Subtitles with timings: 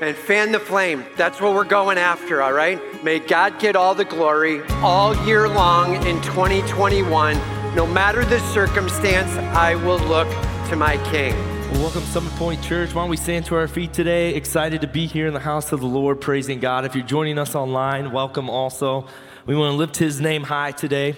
[0.00, 1.04] and fan the flame.
[1.16, 2.80] That's what we're going after, all right?
[3.02, 7.36] May God get all the glory all year long in 2021.
[7.74, 10.28] No matter the circumstance, I will look
[10.68, 11.34] to my King.
[11.80, 12.94] Welcome, Summit Point Church.
[12.94, 14.34] Why don't we stand to our feet today?
[14.34, 16.84] Excited to be here in the house of the Lord, praising God.
[16.84, 19.06] If you're joining us online, welcome also.
[19.46, 21.16] We want to lift his name high today.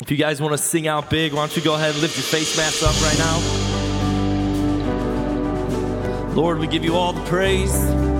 [0.00, 2.16] If you guys want to sing out big, why don't you go ahead and lift
[2.16, 3.72] your face mask up right now?
[6.34, 8.11] Lord, we give you all the praise.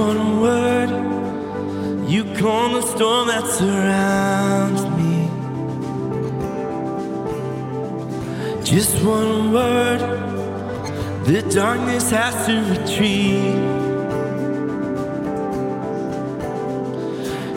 [0.00, 0.90] One word,
[2.08, 5.14] you calm the storm that surrounds me.
[8.64, 10.00] Just one word,
[11.26, 13.58] the darkness has to retreat.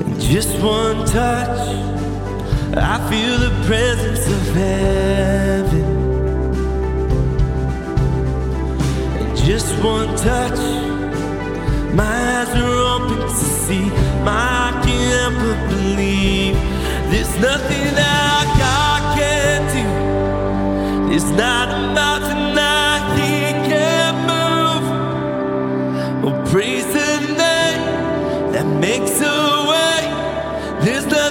[0.01, 1.59] And just one touch,
[2.93, 5.87] I feel the presence of heaven.
[9.19, 10.82] And just one touch,
[11.93, 13.85] my eyes are open to see.
[14.23, 16.55] My heart can't but believe.
[17.11, 19.85] There's nothing that God can do.
[21.15, 24.85] It's not a mountain that He can't move.
[26.25, 27.83] Oh, praise the name
[28.53, 29.39] that makes a
[29.71, 30.01] way.
[30.83, 31.22] There's nothing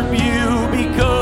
[0.00, 1.17] worship you because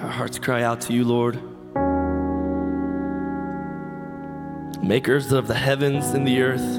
[0.00, 1.40] Our hearts cry out to you, Lord.
[4.82, 6.78] Makers of the heavens and the earth.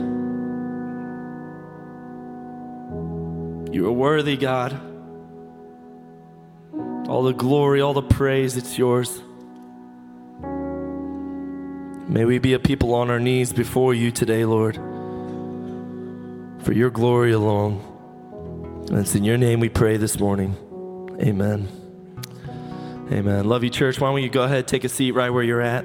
[3.74, 4.80] You are worthy, God.
[7.10, 9.22] All the glory, all the praise, it's yours.
[12.08, 14.76] May we be a people on our knees before you today, Lord,
[16.64, 17.82] for your glory alone.
[18.90, 20.56] And it's in your name we pray this morning.
[21.22, 21.79] Amen.
[23.12, 23.46] Amen.
[23.46, 24.00] Love you, church.
[24.00, 25.84] Why don't you go ahead, take a seat right where you're at?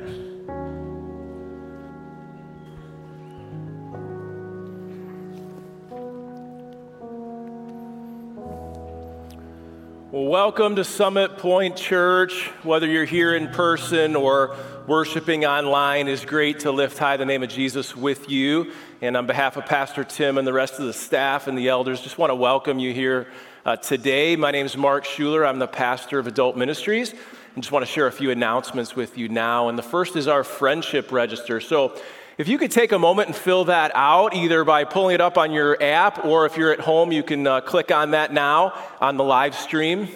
[10.10, 12.48] Well, welcome to Summit Point Church.
[12.62, 14.54] Whether you're here in person or
[14.86, 18.70] worshiping online, it's great to lift high the name of Jesus with you.
[19.00, 22.02] And on behalf of Pastor Tim and the rest of the staff and the elders,
[22.02, 23.28] just want to welcome you here
[23.64, 24.36] uh, today.
[24.36, 25.46] My name is Mark Schuler.
[25.46, 27.12] I'm the pastor of Adult Ministries.
[27.54, 29.68] And just want to share a few announcements with you now.
[29.68, 31.60] And the first is our friendship register.
[31.60, 31.98] So
[32.36, 35.38] if you could take a moment and fill that out, either by pulling it up
[35.38, 38.74] on your app, or if you're at home, you can uh, click on that now
[39.00, 40.08] on the live stream.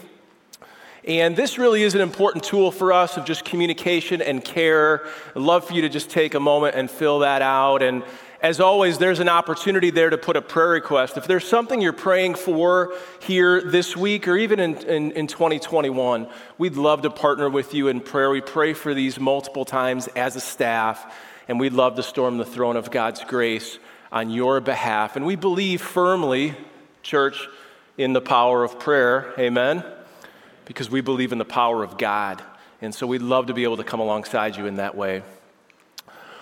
[1.04, 5.06] And this really is an important tool for us of just communication and care.
[5.34, 7.82] I'd love for you to just take a moment and fill that out.
[7.82, 8.02] And
[8.40, 11.16] as always, there's an opportunity there to put a prayer request.
[11.16, 16.28] If there's something you're praying for here this week or even in, in, in 2021,
[16.56, 18.30] we'd love to partner with you in prayer.
[18.30, 21.14] We pray for these multiple times as a staff,
[21.48, 23.78] and we'd love to storm the throne of God's grace
[24.12, 25.16] on your behalf.
[25.16, 26.56] And we believe firmly,
[27.02, 27.48] church,
[27.96, 29.34] in the power of prayer.
[29.38, 29.82] Amen
[30.68, 32.42] because we believe in the power of God.
[32.82, 35.22] And so we'd love to be able to come alongside you in that way.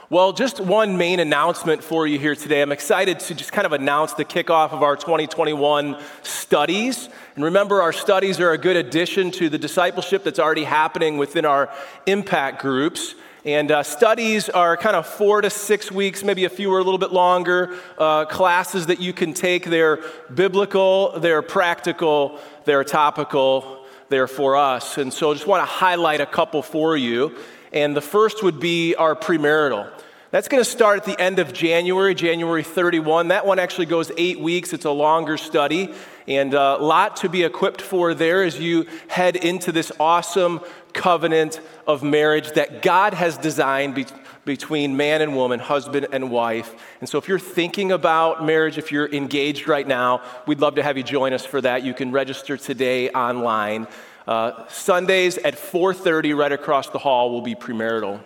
[0.09, 2.63] Well, just one main announcement for you here today.
[2.63, 7.09] I'm excited to just kind of announce the kickoff of our 2021 studies.
[7.35, 11.45] And remember, our studies are a good addition to the discipleship that's already happening within
[11.45, 11.75] our
[12.07, 13.17] impact groups.
[13.45, 16.85] And uh, studies are kind of four to six weeks, maybe a few are a
[16.85, 19.65] little bit longer, uh, classes that you can take.
[19.65, 19.99] They're
[20.33, 24.99] biblical, they're practical, they're topical, they're for us.
[24.99, 27.37] And so I just want to highlight a couple for you.
[27.73, 29.96] And the first would be our premarital.
[30.37, 33.29] That's going to start at the end of January, January 31.
[33.29, 34.75] That one actually goes eight weeks.
[34.75, 35.95] It's a longer study
[36.29, 40.61] and a lot to be equipped for there as you head into this awesome
[40.93, 44.05] covenant of marriage that God has designed be-
[44.45, 46.75] between man and woman, husband and wife.
[47.01, 50.83] And so if you're thinking about marriage, if you're engaged right now, we'd love to
[50.83, 51.83] have you join us for that.
[51.83, 53.89] You can register today online.
[54.29, 58.21] Uh, Sundays at 4:30 right across the hall will be premarital.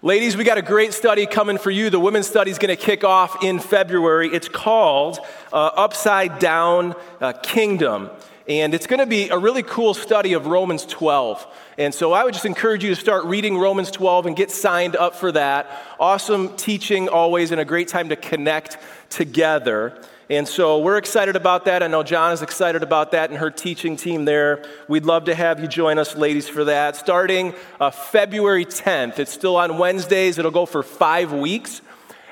[0.00, 1.90] Ladies, we got a great study coming for you.
[1.90, 4.28] The women's study is going to kick off in February.
[4.28, 5.18] It's called
[5.52, 8.08] uh, Upside Down uh, Kingdom.
[8.46, 11.44] And it's going to be a really cool study of Romans 12.
[11.78, 14.94] And so I would just encourage you to start reading Romans 12 and get signed
[14.94, 15.68] up for that.
[15.98, 18.78] Awesome teaching always and a great time to connect
[19.10, 20.00] together.
[20.30, 21.82] And so we're excited about that.
[21.82, 24.62] I know John is excited about that and her teaching team there.
[24.86, 26.96] We'd love to have you join us, ladies, for that.
[26.96, 31.80] Starting uh, February 10th, it's still on Wednesdays, it'll go for five weeks.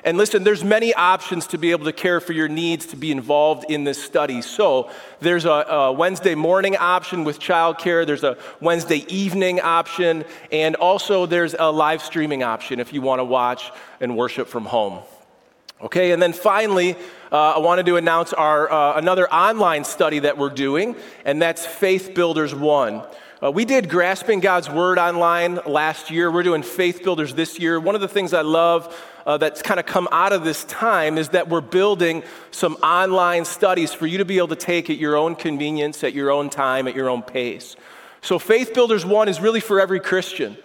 [0.03, 3.11] And listen, there's many options to be able to care for your needs to be
[3.11, 4.43] involved in this study.
[4.43, 10.75] So there's a, a Wednesday morning option with childcare, there's a Wednesday evening option, and
[10.75, 14.99] also there's a live streaming option if you want to watch and worship from home.
[15.81, 16.95] Okay, and then finally,
[17.31, 21.65] uh, I wanted to announce our uh, another online study that we're doing, and that's
[21.65, 23.03] Faith Builders One.
[23.43, 26.31] Uh, we did Grasping God's Word online last year.
[26.31, 27.81] We're doing Faith Builders this year.
[27.81, 31.17] One of the things I love uh, that's kind of come out of this time
[31.17, 34.97] is that we're building some online studies for you to be able to take at
[34.97, 37.75] your own convenience, at your own time, at your own pace.
[38.21, 40.57] So, Faith Builders 1 is really for every Christian.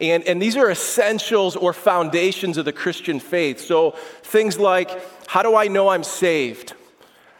[0.00, 3.60] And, and these are essentials or foundations of the Christian faith.
[3.60, 4.90] So, things like
[5.26, 6.72] how do I know I'm saved?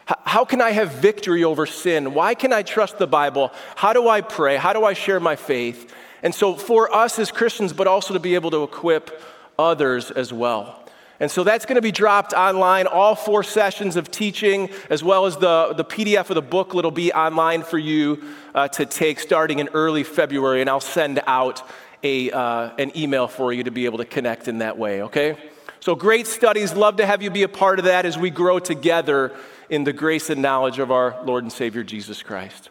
[0.04, 2.14] How can I have victory over sin?
[2.14, 3.52] Why can I trust the Bible?
[3.76, 4.56] How do I pray?
[4.56, 5.94] How do I share my faith?
[6.22, 9.22] And so, for us as Christians, but also to be able to equip
[9.58, 10.76] others as well.
[11.20, 12.86] And so that's going to be dropped online.
[12.86, 16.90] All four sessions of teaching, as well as the, the PDF of the booklet, will
[16.90, 20.62] be online for you uh, to take starting in early February.
[20.62, 21.62] And I'll send out
[22.02, 25.36] a, uh, an email for you to be able to connect in that way, okay?
[25.80, 26.74] So great studies.
[26.74, 29.32] Love to have you be a part of that as we grow together
[29.68, 32.70] in the grace and knowledge of our Lord and Savior Jesus Christ.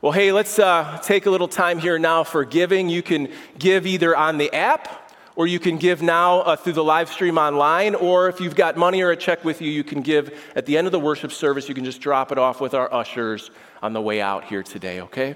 [0.00, 2.88] Well, hey, let's uh, take a little time here now for giving.
[2.88, 5.04] You can give either on the app
[5.36, 8.76] or you can give now uh, through the live stream online, or if you've got
[8.76, 11.32] money or a check with you, you can give at the end of the worship
[11.32, 11.68] service.
[11.68, 13.50] You can just drop it off with our ushers
[13.82, 15.34] on the way out here today, okay?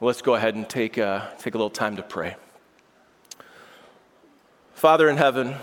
[0.00, 2.36] Well, let's go ahead and take, uh, take a little time to pray.
[4.72, 5.56] Father in heaven,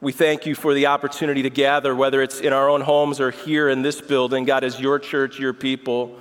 [0.00, 3.30] we thank you for the opportunity to gather, whether it's in our own homes or
[3.30, 6.18] here in this building, God, as your church, your people,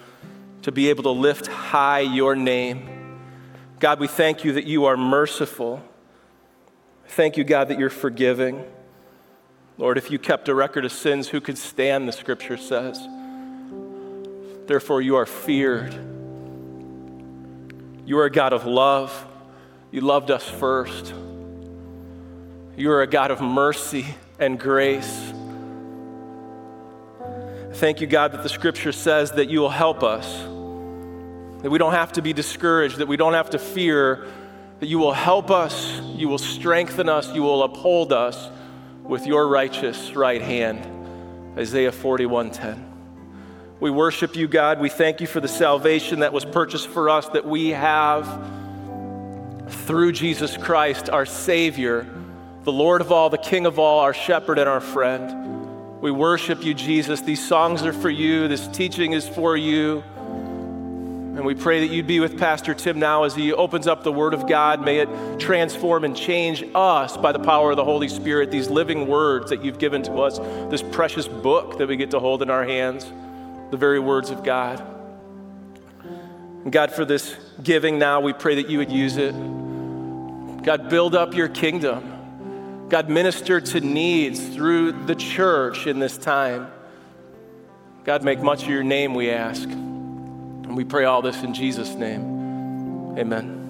[0.64, 2.90] to be able to lift high your name.
[3.80, 5.82] God, we thank you that you are merciful.
[7.08, 8.66] Thank you, God, that you're forgiving.
[9.78, 13.00] Lord, if you kept a record of sins, who could stand, the scripture says?
[14.68, 16.13] Therefore, you are feared.
[18.06, 19.28] You are a God of love.
[19.92, 21.14] You loved us first.
[22.76, 24.06] You are a God of mercy
[24.40, 25.34] and grace.
[27.74, 30.28] Thank you, God, that the scripture says that you will help us,
[31.64, 34.28] that we don't have to be discouraged, that we don't have to fear,
[34.80, 38.50] that you will help us, you will strengthen us, you will uphold us
[39.04, 40.86] with your righteous right hand.
[41.58, 42.93] Isaiah 41:10.
[43.80, 44.80] We worship you, God.
[44.80, 48.26] We thank you for the salvation that was purchased for us that we have
[49.68, 52.08] through Jesus Christ, our Savior
[52.64, 56.02] the Lord of all, the King of all, our shepherd and our friend.
[56.02, 57.22] We worship you, Jesus.
[57.22, 60.02] These songs are for you, this teaching is for you.
[61.36, 64.12] And we pray that you'd be with Pastor Tim now as he opens up the
[64.12, 64.86] Word of God.
[64.86, 69.08] May it transform and change us by the power of the Holy Spirit, these living
[69.08, 70.38] words that you've given to us,
[70.70, 73.12] this precious book that we get to hold in our hands,
[73.74, 74.86] the very words of God.
[76.70, 79.32] God, for this giving now, we pray that you would use it.
[80.64, 82.88] God, build up your kingdom.
[82.90, 86.72] God, minister to needs through the church in this time.
[88.04, 89.68] God, make much of your name, we ask.
[89.68, 93.18] And we pray all this in Jesus' name.
[93.18, 93.63] Amen.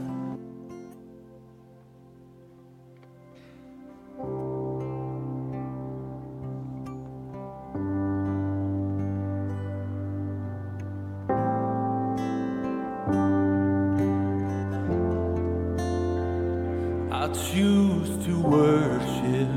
[17.54, 19.50] Choose to worship,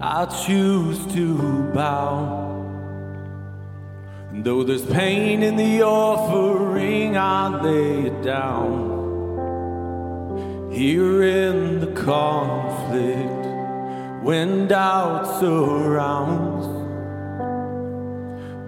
[0.00, 2.42] I choose to bow.
[4.30, 8.94] And Though there's pain in the offering, I lay it down.
[10.72, 13.44] Here in the conflict,
[14.24, 16.66] when doubt surrounds.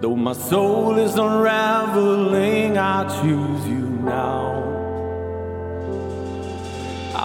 [0.01, 4.38] Though my soul is unraveling, I choose you now.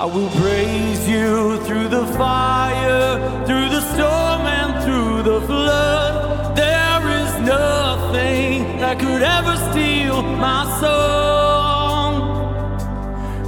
[0.05, 6.55] I will praise you through the fire, through the storm, and through the flood.
[6.55, 12.13] There is nothing that could ever steal my song.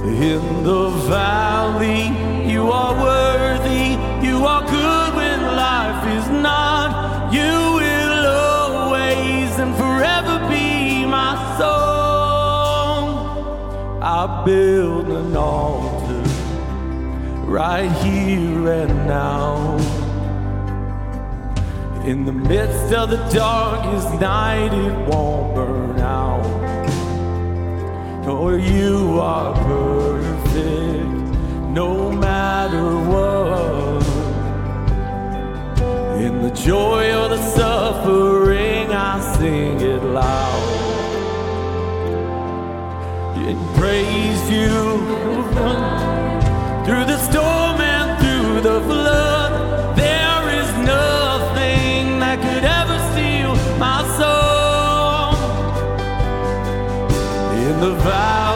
[0.01, 2.05] In the valley,
[2.51, 3.89] you are worthy,
[4.27, 7.31] you are good when life is not.
[7.31, 13.03] You will always and forever be my song.
[14.01, 15.86] I build an altar
[17.47, 19.77] right here and now.
[22.05, 26.43] In the midst of the darkest night, it won't burn out.
[28.25, 31.07] For you are perfect,
[31.69, 34.05] no matter what.
[36.21, 40.73] In the joy of the suffering, I sing it loud.
[43.37, 46.17] And praise you
[47.29, 49.51] storm and through the flood.
[49.97, 53.51] There is nothing that could ever steal
[53.85, 55.35] my soul.
[57.65, 58.46] In the valley,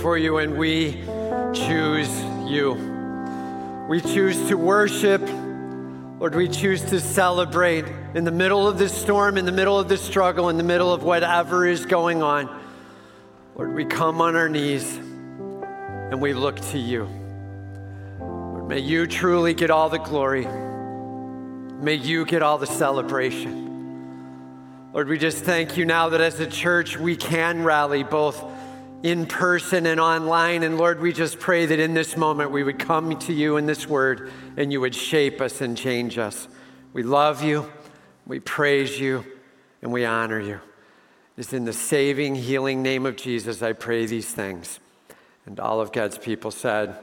[0.00, 0.92] before you and we
[1.52, 2.72] choose you.
[3.86, 5.20] We choose to worship.
[6.18, 7.84] Lord, we choose to celebrate
[8.14, 10.90] in the middle of this storm, in the middle of this struggle, in the middle
[10.90, 12.48] of whatever is going on.
[13.54, 17.06] Lord, we come on our knees and we look to you.
[18.20, 20.46] Lord, may you truly get all the glory.
[20.46, 23.68] May you get all the celebration.
[24.94, 28.42] Lord, we just thank you now that as a church we can rally both
[29.02, 30.62] in person and online.
[30.62, 33.66] And Lord, we just pray that in this moment we would come to you in
[33.66, 36.48] this word and you would shape us and change us.
[36.92, 37.70] We love you,
[38.26, 39.24] we praise you,
[39.80, 40.60] and we honor you.
[41.36, 44.80] It's in the saving, healing name of Jesus I pray these things.
[45.46, 46.96] And all of God's people said,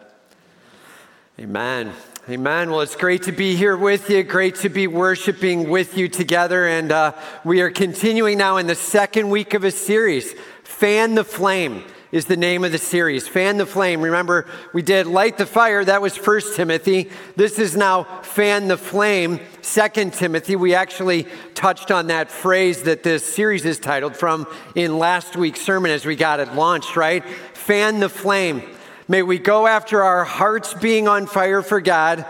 [1.39, 1.93] Amen.
[2.29, 2.71] Amen.
[2.71, 4.21] Well, it's great to be here with you.
[4.23, 6.67] Great to be worshiping with you together.
[6.67, 7.13] And uh,
[7.45, 10.35] we are continuing now in the second week of a series.
[10.67, 13.27] Fan the Flame is the name of the series.
[13.27, 14.01] Fan the Flame.
[14.01, 15.83] Remember, we did Light the Fire.
[15.83, 17.09] That was First Timothy.
[17.35, 20.55] This is now Fan the Flame, Second Timothy.
[20.55, 21.25] We actually
[21.55, 26.05] touched on that phrase that this series is titled from in last week's sermon as
[26.05, 27.23] we got it launched, right?
[27.53, 28.61] Fan the Flame.
[29.07, 32.23] May we go after our hearts being on fire for God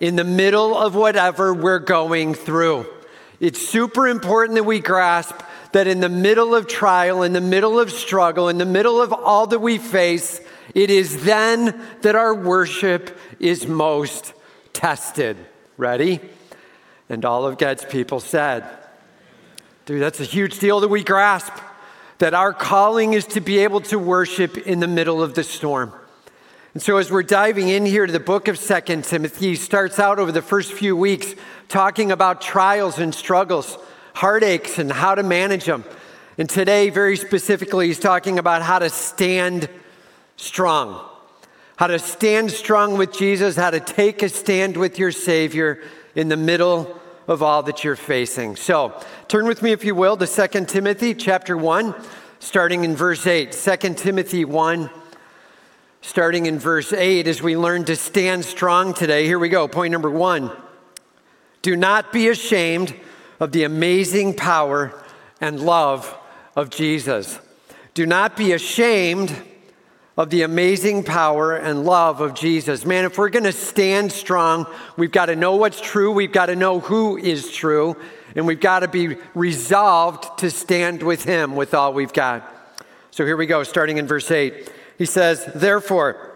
[0.00, 2.86] in the middle of whatever we're going through.
[3.38, 5.34] It's super important that we grasp
[5.72, 9.12] that in the middle of trial, in the middle of struggle, in the middle of
[9.12, 10.40] all that we face,
[10.74, 14.32] it is then that our worship is most
[14.72, 15.36] tested.
[15.76, 16.20] Ready?
[17.08, 18.64] And all of God's people said,
[19.84, 21.52] Dude, that's a huge deal that we grasp.
[22.18, 25.92] That our calling is to be able to worship in the middle of the storm.
[26.74, 29.98] And so, as we're diving in here to the book of Second Timothy, he starts
[29.98, 31.34] out over the first few weeks
[31.68, 33.76] talking about trials and struggles,
[34.14, 35.84] heartaches, and how to manage them.
[36.38, 39.68] And today, very specifically, he's talking about how to stand
[40.36, 41.04] strong.
[41.76, 45.82] How to stand strong with Jesus, how to take a stand with your Savior
[46.14, 46.98] in the middle
[47.28, 48.56] of all that you're facing.
[48.56, 48.98] So,
[49.28, 51.94] turn with me, if you will, to 2 Timothy chapter 1,
[52.40, 53.52] starting in verse 8.
[53.52, 54.90] 2 Timothy 1
[56.02, 59.24] starting in verse 8 as we learn to stand strong today.
[59.24, 59.66] Here we go.
[59.68, 60.50] Point number one
[61.62, 62.94] Do not be ashamed
[63.42, 64.94] of the amazing power
[65.40, 66.16] and love
[66.54, 67.40] of Jesus.
[67.92, 69.34] Do not be ashamed
[70.16, 72.86] of the amazing power and love of Jesus.
[72.86, 74.64] Man, if we're going to stand strong,
[74.96, 77.96] we've got to know what's true, we've got to know who is true,
[78.36, 82.48] and we've got to be resolved to stand with Him with all we've got.
[83.10, 84.70] So here we go, starting in verse 8.
[84.98, 86.30] He says, Therefore,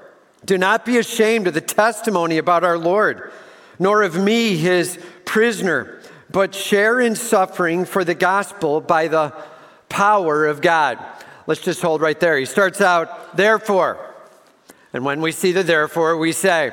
[0.45, 3.31] do not be ashamed of the testimony about our Lord,
[3.79, 5.96] nor of me, his prisoner,
[6.31, 9.33] but share in suffering for the gospel by the
[9.89, 10.99] power of God.
[11.47, 12.39] Let's just hold right there.
[12.39, 14.15] He starts out, Therefore.
[14.93, 16.73] And when we see the therefore, we say,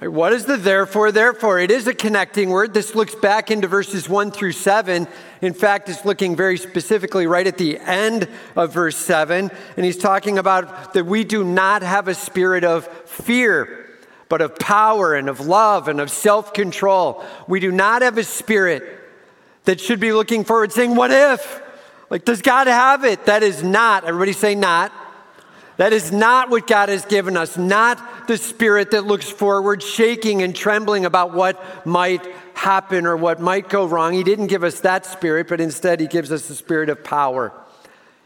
[0.00, 1.12] what is the therefore?
[1.12, 2.74] Therefore, it is a connecting word.
[2.74, 5.06] This looks back into verses 1 through 7.
[5.40, 9.50] In fact, it's looking very specifically right at the end of verse 7.
[9.76, 13.83] And he's talking about that we do not have a spirit of fear,
[14.28, 17.24] but of power and of love and of self control.
[17.46, 19.00] We do not have a spirit
[19.64, 21.62] that should be looking forward, saying, What if?
[22.10, 23.26] Like, does God have it?
[23.26, 24.92] That is not, everybody say not.
[25.76, 30.42] That is not what God has given us, not the spirit that looks forward, shaking
[30.42, 34.12] and trembling about what might happen or what might go wrong.
[34.12, 37.52] He didn't give us that spirit, but instead, He gives us the spirit of power,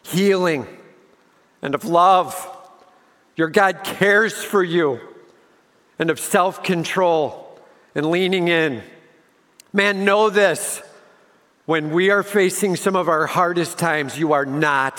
[0.02, 0.66] healing,
[1.62, 2.54] and of love.
[3.36, 5.00] Your God cares for you,
[5.98, 7.58] and of self control
[7.94, 8.82] and leaning in.
[9.72, 10.82] Man, know this.
[11.66, 14.98] When we are facing some of our hardest times, you are not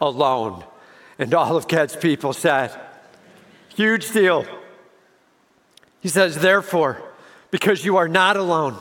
[0.00, 0.64] alone.
[1.18, 2.76] And all of God's people said,
[3.68, 4.44] Huge deal.
[6.00, 7.00] He says, Therefore,
[7.50, 8.76] because you are not alone,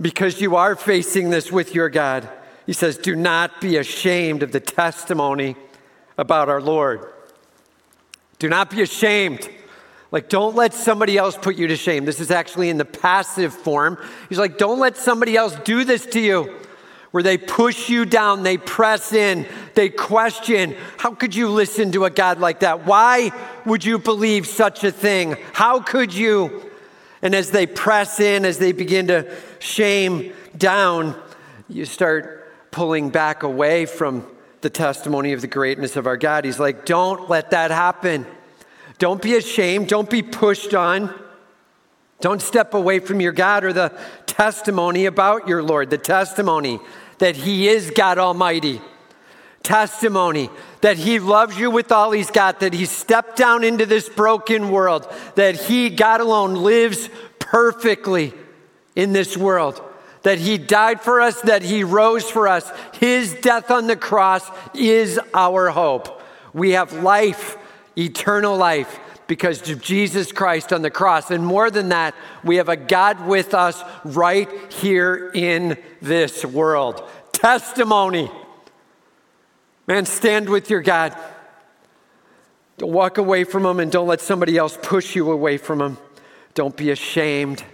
[0.00, 2.28] because you are facing this with your God,
[2.66, 5.56] he says, Do not be ashamed of the testimony
[6.16, 7.12] about our Lord.
[8.38, 9.48] Do not be ashamed.
[10.14, 12.04] Like, don't let somebody else put you to shame.
[12.04, 13.98] This is actually in the passive form.
[14.28, 16.54] He's like, don't let somebody else do this to you
[17.10, 20.76] where they push you down, they press in, they question.
[20.98, 22.86] How could you listen to a God like that?
[22.86, 23.32] Why
[23.66, 25.36] would you believe such a thing?
[25.52, 26.70] How could you?
[27.20, 31.20] And as they press in, as they begin to shame down,
[31.68, 34.24] you start pulling back away from
[34.60, 36.44] the testimony of the greatness of our God.
[36.44, 38.26] He's like, don't let that happen.
[39.04, 39.88] Don't be ashamed.
[39.88, 41.12] Don't be pushed on.
[42.22, 43.92] Don't step away from your God or the
[44.24, 46.80] testimony about your Lord, the testimony
[47.18, 48.80] that He is God Almighty.
[49.62, 50.48] Testimony
[50.80, 54.70] that He loves you with all He's got, that He stepped down into this broken
[54.70, 58.32] world, that He, God alone, lives perfectly
[58.96, 59.82] in this world,
[60.22, 62.72] that He died for us, that He rose for us.
[62.94, 66.22] His death on the cross is our hope.
[66.54, 67.58] We have life,
[67.96, 71.30] eternal life because of Jesus Christ on the cross.
[71.30, 77.08] And more than that, we have a God with us right here in this world.
[77.32, 78.30] Testimony.
[79.86, 81.16] Man, stand with your God.
[82.78, 85.98] Don't walk away from him and don't let somebody else push you away from him.
[86.54, 87.64] Don't be ashamed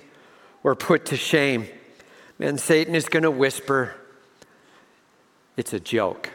[0.62, 1.66] or put to shame.
[2.39, 3.95] Man, Satan is going to whisper,
[5.57, 6.31] it's a joke.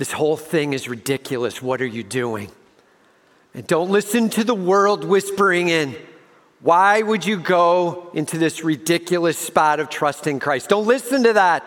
[0.00, 1.60] This whole thing is ridiculous.
[1.60, 2.50] What are you doing?
[3.52, 5.94] And don't listen to the world whispering in.
[6.60, 10.70] Why would you go into this ridiculous spot of trusting Christ?
[10.70, 11.66] Don't listen to that.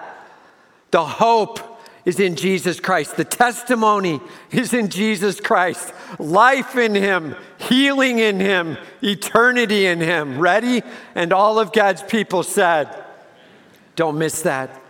[0.90, 1.60] The hope
[2.06, 3.18] is in Jesus Christ.
[3.18, 4.20] The testimony
[4.50, 5.94] is in Jesus Christ.
[6.18, 10.40] Life in Him, healing in Him, eternity in Him.
[10.40, 10.82] Ready?
[11.14, 12.90] And all of God's people said,
[13.96, 14.83] Don't miss that.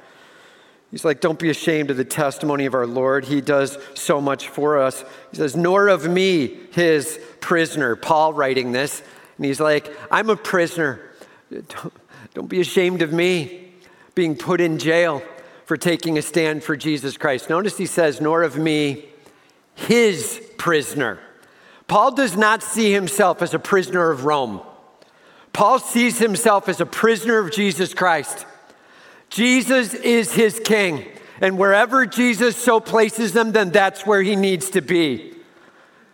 [0.94, 3.26] He's like, Don't be ashamed of the testimony of our Lord.
[3.26, 5.04] He does so much for us.
[5.32, 7.96] He says, Nor of me, his prisoner.
[7.96, 9.02] Paul writing this.
[9.38, 11.02] And he's like, I'm a prisoner.
[11.50, 11.94] Don't,
[12.36, 13.74] don't be ashamed of me
[14.14, 15.24] being put in jail
[15.66, 17.50] for taking a stand for Jesus Christ.
[17.50, 19.06] Notice he says, Nor of me,
[19.74, 21.18] his prisoner.
[21.88, 24.62] Paul does not see himself as a prisoner of Rome.
[25.54, 28.46] Paul sees himself as a prisoner of Jesus Christ.
[29.34, 31.08] Jesus is his king.
[31.42, 35.34] And wherever Jesus so places them, then that's where he needs to be.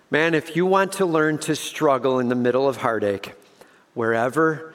[0.10, 3.34] Man, if you want to learn to struggle in the middle of heartache,
[3.94, 4.74] wherever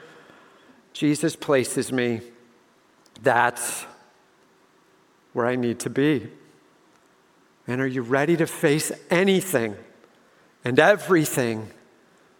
[0.93, 2.21] Jesus places me,
[3.23, 3.83] that's
[5.33, 6.29] where I need to be.
[7.67, 9.75] And are you ready to face anything
[10.63, 11.71] and everything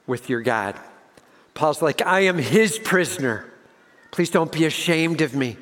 [0.05, 0.79] with your God?
[1.55, 3.51] Paul's like, I am his prisoner.
[4.11, 5.57] Please don't be ashamed of me.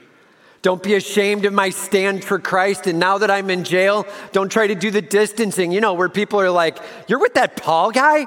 [0.63, 2.87] Don't be ashamed of my stand for Christ.
[2.87, 6.07] And now that I'm in jail, don't try to do the distancing, you know, where
[6.07, 8.25] people are like, You're with that Paul guy?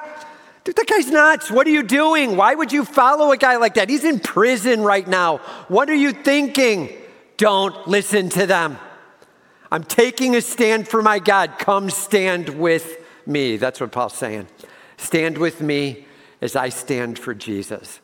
[0.62, 1.51] Dude, that guy's nuts.
[1.51, 2.37] What are you doing?
[2.37, 3.89] Why would you follow a guy like that?
[3.89, 5.39] He's in prison right now.
[5.68, 6.93] What are you thinking?
[7.39, 8.78] Don't listen to them.
[9.70, 11.59] I'm taking a stand for my God.
[11.59, 13.57] Come stand with me.
[13.57, 14.47] That's what Paul's saying.
[14.99, 16.07] Stand with me
[16.43, 18.01] as I stand for Jesus.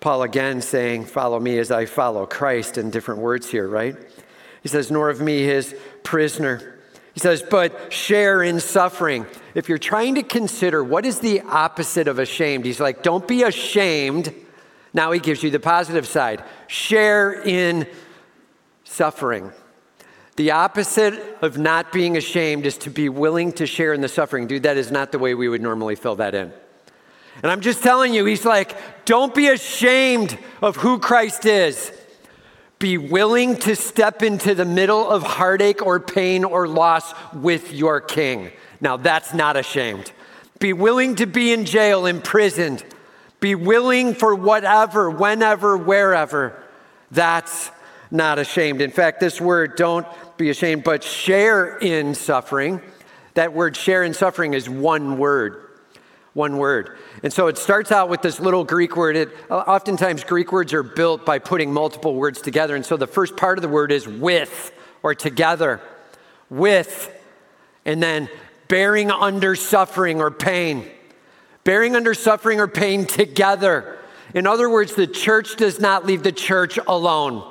[0.00, 3.96] Paul again saying, Follow me as I follow Christ in different words here, right?
[4.62, 6.78] He says, Nor of me his prisoner.
[7.14, 9.26] He says, But share in suffering.
[9.54, 13.42] If you're trying to consider what is the opposite of ashamed, he's like, Don't be
[13.42, 14.34] ashamed.
[14.92, 16.42] Now he gives you the positive side.
[16.68, 17.86] Share in
[18.84, 19.52] suffering.
[20.36, 24.46] The opposite of not being ashamed is to be willing to share in the suffering.
[24.46, 26.52] Dude, that is not the way we would normally fill that in.
[27.42, 31.92] And I'm just telling you, he's like, don't be ashamed of who Christ is.
[32.78, 38.00] Be willing to step into the middle of heartache or pain or loss with your
[38.00, 38.50] king.
[38.80, 40.12] Now, that's not ashamed.
[40.58, 42.84] Be willing to be in jail, imprisoned.
[43.40, 46.62] Be willing for whatever, whenever, wherever.
[47.10, 47.70] That's
[48.10, 48.80] not ashamed.
[48.80, 50.06] In fact, this word, don't
[50.36, 52.82] be ashamed, but share in suffering.
[53.34, 55.65] That word share in suffering is one word.
[56.36, 56.98] One word.
[57.22, 59.16] And so it starts out with this little Greek word.
[59.16, 62.76] It, oftentimes, Greek words are built by putting multiple words together.
[62.76, 64.70] And so the first part of the word is with
[65.02, 65.80] or together.
[66.50, 67.10] With.
[67.86, 68.28] And then
[68.68, 70.86] bearing under suffering or pain.
[71.64, 73.98] Bearing under suffering or pain together.
[74.34, 77.50] In other words, the church does not leave the church alone.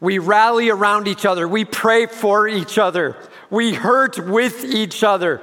[0.00, 1.46] We rally around each other.
[1.46, 3.16] We pray for each other.
[3.50, 5.40] We hurt with each other.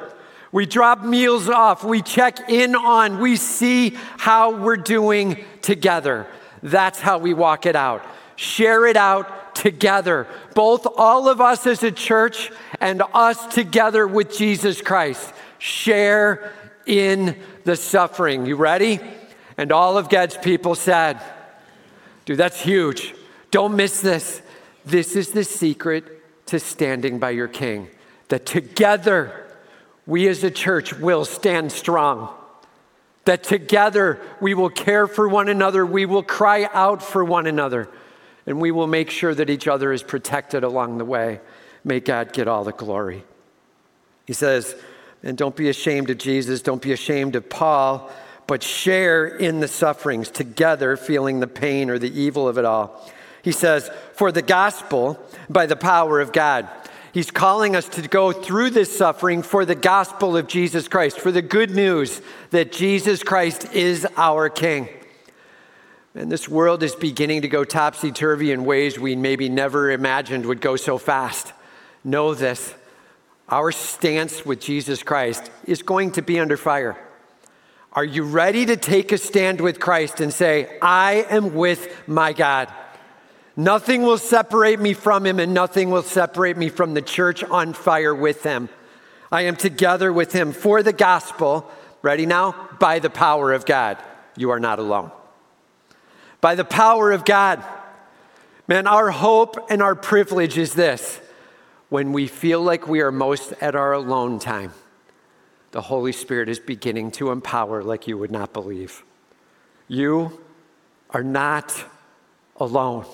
[0.51, 1.83] We drop meals off.
[1.83, 3.19] We check in on.
[3.19, 6.27] We see how we're doing together.
[6.61, 8.05] That's how we walk it out.
[8.35, 10.27] Share it out together.
[10.53, 15.31] Both all of us as a church and us together with Jesus Christ.
[15.57, 16.51] Share
[16.85, 18.45] in the suffering.
[18.45, 18.99] You ready?
[19.57, 21.21] And all of God's people said,
[22.25, 23.13] Dude, that's huge.
[23.51, 24.41] Don't miss this.
[24.85, 27.89] This is the secret to standing by your king.
[28.29, 29.45] That together,
[30.05, 32.33] we as a church will stand strong.
[33.25, 37.87] That together we will care for one another, we will cry out for one another,
[38.45, 41.39] and we will make sure that each other is protected along the way.
[41.83, 43.23] May God get all the glory.
[44.25, 44.75] He says,
[45.23, 48.09] and don't be ashamed of Jesus, don't be ashamed of Paul,
[48.47, 53.07] but share in the sufferings together, feeling the pain or the evil of it all.
[53.43, 56.67] He says, For the gospel by the power of God.
[57.13, 61.31] He's calling us to go through this suffering for the gospel of Jesus Christ, for
[61.31, 64.87] the good news that Jesus Christ is our King.
[66.15, 70.45] And this world is beginning to go topsy turvy in ways we maybe never imagined
[70.45, 71.53] would go so fast.
[72.03, 72.73] Know this
[73.49, 76.97] our stance with Jesus Christ is going to be under fire.
[77.91, 82.31] Are you ready to take a stand with Christ and say, I am with my
[82.31, 82.71] God?
[83.55, 87.73] Nothing will separate me from him, and nothing will separate me from the church on
[87.73, 88.69] fire with him.
[89.31, 91.69] I am together with him for the gospel.
[92.01, 92.69] Ready now?
[92.79, 93.97] By the power of God.
[94.37, 95.11] You are not alone.
[96.39, 97.63] By the power of God.
[98.67, 101.19] Man, our hope and our privilege is this
[101.89, 104.71] when we feel like we are most at our alone time,
[105.71, 109.03] the Holy Spirit is beginning to empower like you would not believe.
[109.89, 110.41] You
[111.09, 111.83] are not
[112.57, 113.05] alone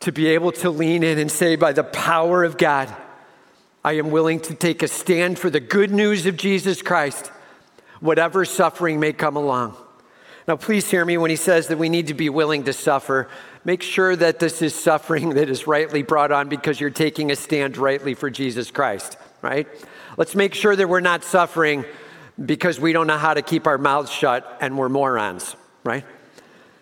[0.00, 2.94] to be able to lean in and say, by the power of God,
[3.84, 7.30] I am willing to take a stand for the good news of Jesus Christ,
[8.00, 9.76] whatever suffering may come along.
[10.48, 13.28] Now, please hear me when he says that we need to be willing to suffer.
[13.64, 17.36] Make sure that this is suffering that is rightly brought on because you're taking a
[17.36, 19.68] stand rightly for Jesus Christ, right?
[20.16, 21.84] Let's make sure that we're not suffering
[22.42, 26.04] because we don't know how to keep our mouths shut and we're morons, right?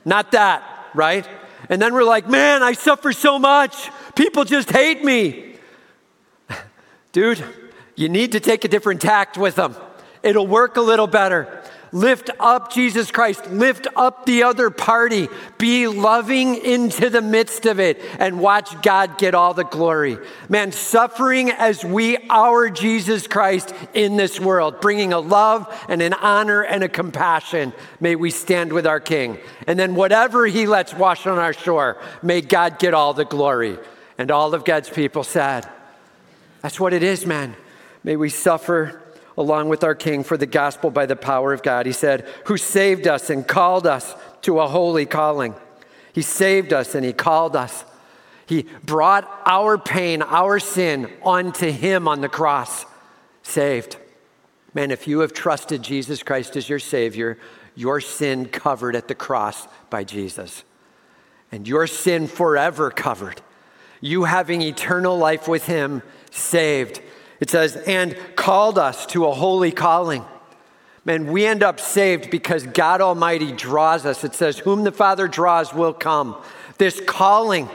[0.05, 0.63] Not that,
[0.95, 1.29] right?
[1.69, 3.91] And then we're like, man, I suffer so much.
[4.15, 5.57] People just hate me.
[7.13, 7.45] Dude,
[7.95, 9.75] you need to take a different tact with them.
[10.23, 11.58] It'll work a little better.
[11.93, 13.51] Lift up Jesus Christ.
[13.51, 15.29] Lift up the other party.
[15.57, 20.19] Be loving into the midst of it and watch God get all the glory.
[20.49, 26.13] Man, suffering as we our Jesus Christ in this world, bringing a love and an
[26.15, 27.73] honor and a compassion.
[28.01, 29.39] May we stand with our King.
[29.67, 33.79] And then whatever he lets wash on our shore, may God get all the glory.
[34.19, 35.67] And all of God's people said,
[36.61, 37.57] That's what it is, man.
[38.05, 39.03] May we suffer
[39.39, 41.87] along with our King for the gospel by the power of God.
[41.87, 45.55] He said, Who saved us and called us to a holy calling.
[46.13, 47.85] He saved us and He called us.
[48.47, 52.85] He brought our pain, our sin onto Him on the cross.
[53.45, 53.97] Saved.
[54.75, 57.39] Man, if you have trusted Jesus Christ as your Savior,
[57.77, 60.65] your sin covered at the cross by Jesus.
[61.53, 63.41] And your sin forever covered.
[64.01, 67.01] You having eternal life with Him, saved
[67.41, 70.25] it says, and called us to a holy calling.
[71.05, 74.25] Man, we end up saved because God Almighty draws us.
[74.25, 76.37] It says, Whom the Father draws will come.
[76.77, 77.69] This calling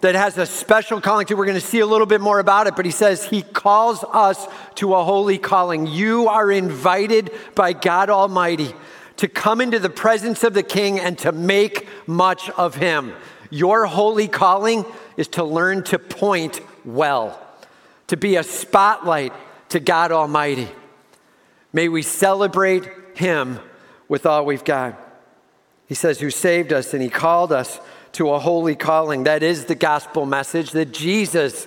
[0.00, 2.68] that has a special calling to, we're going to see a little bit more about
[2.68, 4.46] it, but he says he calls us
[4.76, 5.86] to a holy calling.
[5.88, 8.72] You are invited by God Almighty
[9.16, 13.12] to come into the presence of the King and to make much of him.
[13.50, 14.84] Your holy calling
[15.16, 17.47] is to learn to point well
[18.08, 19.32] to be a spotlight
[19.70, 20.68] to God Almighty.
[21.72, 23.60] May we celebrate Him
[24.08, 24.98] with all we've got.
[25.86, 27.80] He says, Who saved us and He called us
[28.12, 29.24] to a holy calling.
[29.24, 31.66] That is the gospel message that Jesus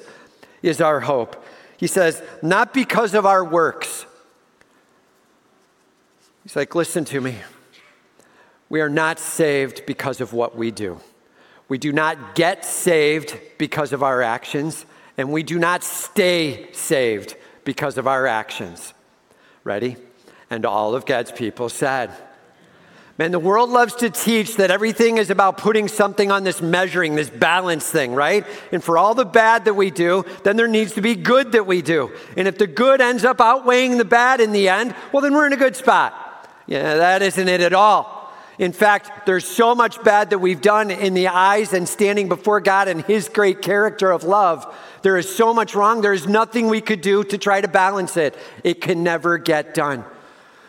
[0.62, 1.44] is our hope.
[1.78, 4.06] He says, Not because of our works.
[6.44, 7.38] He's like, Listen to me.
[8.70, 11.00] We are not saved because of what we do.
[11.68, 14.86] We do not get saved because of our actions
[15.22, 18.96] and we do not stay saved because of our actions.
[19.64, 19.96] Ready?
[20.50, 22.12] And all of God's people said,
[23.20, 27.14] Man, the world loves to teach that everything is about putting something on this measuring,
[27.14, 28.48] this balance thing, right?
[28.72, 31.68] And for all the bad that we do, then there needs to be good that
[31.68, 32.12] we do.
[32.36, 35.46] And if the good ends up outweighing the bad in the end, well, then we're
[35.46, 36.50] in a good spot.
[36.66, 38.22] Yeah, that isn't it at all.
[38.58, 42.60] In fact, there's so much bad that we've done in the eyes and standing before
[42.60, 44.72] God and His great character of love
[45.02, 46.02] there is so much wrong.
[46.02, 48.36] There is nothing we could do to try to balance it.
[48.64, 50.06] It can never get done.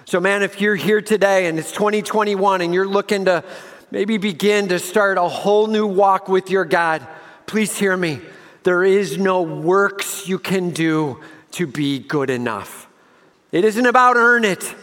[0.04, 3.44] So, man, if you're here today and it's 2021 and you're looking to
[3.90, 7.06] maybe begin to start a whole new walk with your God,
[7.46, 8.20] please hear me.
[8.62, 11.20] There is no works you can do
[11.52, 12.88] to be good enough.
[13.52, 14.74] It isn't about earn it.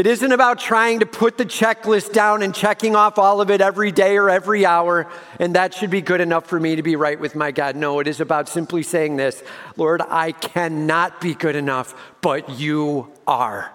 [0.00, 3.60] It isn't about trying to put the checklist down and checking off all of it
[3.60, 5.06] every day or every hour,
[5.38, 7.76] and that should be good enough for me to be right with my God.
[7.76, 9.42] No, it is about simply saying this
[9.76, 13.70] Lord, I cannot be good enough, but you are.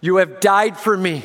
[0.00, 1.24] You have died for me.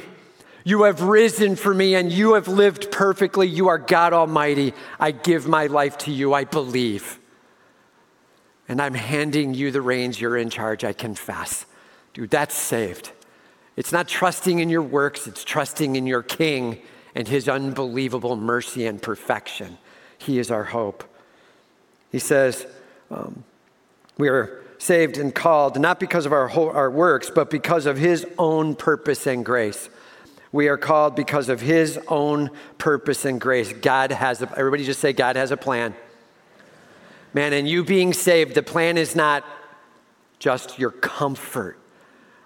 [0.63, 3.47] You have risen for me and you have lived perfectly.
[3.47, 4.73] You are God Almighty.
[4.99, 6.33] I give my life to you.
[6.33, 7.19] I believe.
[8.67, 10.19] And I'm handing you the reins.
[10.19, 10.83] You're in charge.
[10.83, 11.67] I confess.
[12.15, 13.11] Dude, that's saved.
[13.81, 16.79] It's not trusting in your works, it's trusting in your King
[17.15, 19.79] and his unbelievable mercy and perfection.
[20.19, 21.03] He is our hope.
[22.11, 22.67] He says,
[23.09, 23.43] um,
[24.19, 27.97] We are saved and called not because of our, whole, our works, but because of
[27.97, 29.89] his own purpose and grace.
[30.51, 33.73] We are called because of his own purpose and grace.
[33.73, 35.95] God has a, everybody just say, God has a plan.
[37.33, 39.43] Man, and you being saved, the plan is not
[40.37, 41.80] just your comfort.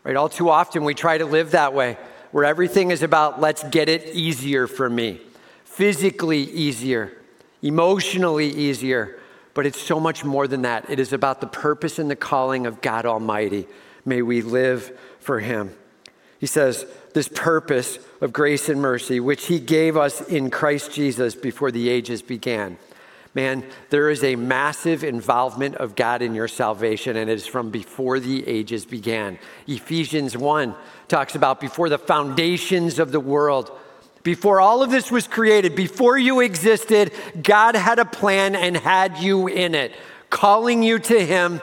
[0.06, 0.16] Right?
[0.16, 1.98] All too often we try to live that way,
[2.32, 5.20] where everything is about let's get it easier for me,
[5.64, 7.12] physically easier,
[7.64, 9.20] emotionally easier.
[9.56, 10.90] But it's so much more than that.
[10.90, 13.68] It is about the purpose and the calling of God Almighty.
[14.06, 15.76] May we live for Him.
[16.40, 21.34] He says, This purpose of grace and mercy, which He gave us in Christ Jesus
[21.34, 22.78] before the ages began.
[23.36, 27.70] Man, there is a massive involvement of God in your salvation, and it is from
[27.70, 29.38] before the ages began.
[29.68, 30.74] Ephesians 1
[31.10, 33.78] talks about before the foundations of the world.
[34.24, 37.12] Before all of this was created, before you existed,
[37.44, 39.92] God had a plan and had you in it,
[40.30, 41.62] calling you to Him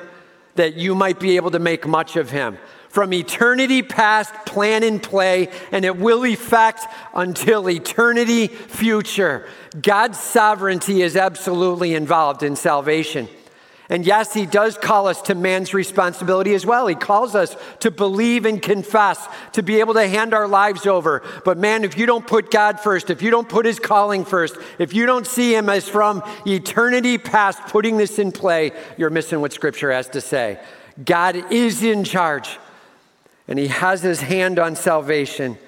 [0.57, 2.59] that you might be able to make much of Him
[2.93, 6.85] from eternity past, plan and play, and it will effect
[7.15, 9.49] until eternity future.
[9.81, 13.29] God's sovereignty is absolutely involved in salvation.
[13.89, 16.87] And yes, he does call us to man's responsibility as well.
[16.87, 21.23] He calls us to believe and confess, to be able to hand our lives over.
[21.47, 24.57] But man, if you don't put God first, if you don't put his calling first,
[24.79, 29.41] if you don't see him as from eternity past putting this in play, you're missing
[29.41, 30.61] what scripture has to say.
[31.03, 32.59] God is in charge.
[33.49, 35.59] And he has his hand on salvation,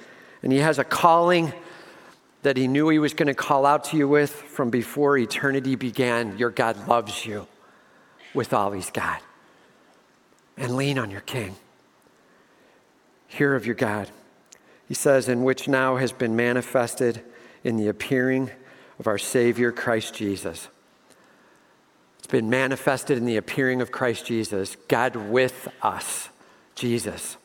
[0.43, 1.53] and he has a calling
[2.43, 5.77] that he knew he was going to call out to you with from before eternity
[5.77, 6.37] began.
[6.39, 7.47] Your God loves you
[8.35, 9.22] with all he's got.
[10.57, 11.57] And lean on your king.
[13.27, 14.11] Hear of your God.
[14.87, 17.22] He says, in which now has been manifested
[17.64, 18.51] in the appearing
[18.99, 20.68] of our Savior, Christ Jesus.
[22.18, 26.29] It's been manifested in the appearing of Christ Jesus, God with us,
[26.75, 27.37] Jesus.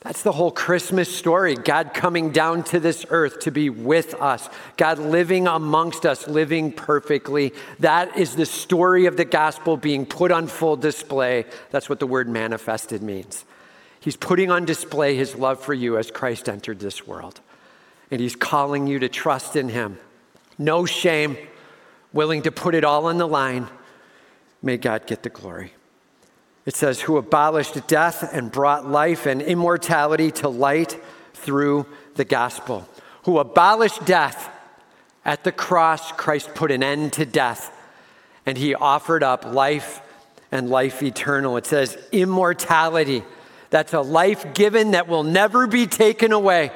[0.00, 1.54] That's the whole Christmas story.
[1.56, 4.48] God coming down to this earth to be with us.
[4.78, 7.52] God living amongst us, living perfectly.
[7.80, 11.44] That is the story of the gospel being put on full display.
[11.70, 13.44] That's what the word manifested means.
[14.00, 17.40] He's putting on display his love for you as Christ entered this world.
[18.10, 19.98] And he's calling you to trust in him.
[20.56, 21.36] No shame,
[22.14, 23.68] willing to put it all on the line.
[24.62, 25.74] May God get the glory.
[26.70, 31.02] It says, who abolished death and brought life and immortality to light
[31.34, 32.88] through the gospel.
[33.24, 34.48] Who abolished death.
[35.24, 37.76] At the cross, Christ put an end to death
[38.46, 40.00] and he offered up life
[40.52, 41.56] and life eternal.
[41.56, 43.24] It says immortality.
[43.70, 46.70] That's a life given that will never be taken away.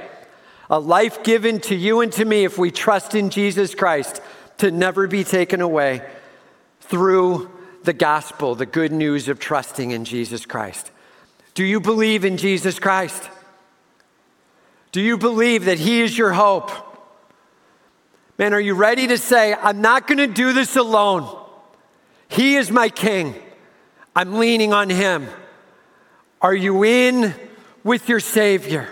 [0.71, 4.21] A life given to you and to me if we trust in Jesus Christ
[4.59, 6.05] to never be taken away
[6.81, 7.49] through
[7.85, 10.91] the gospel, the good news of trusting in Jesus Christ.
[11.55, 13.31] Do you believe in Jesus Christ?
[14.93, 16.71] Do you believe that He is your hope?
[18.39, 21.41] Man, are you ready to say, I'm not going to do this alone?
[22.29, 23.35] He is my King.
[24.17, 25.29] I'm leaning on Him.
[26.41, 27.35] Are you in
[27.85, 28.89] with your Savior?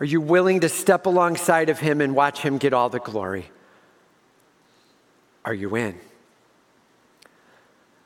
[0.00, 3.50] Are you willing to step alongside of Him and watch Him get all the glory?
[5.44, 5.98] Are you in?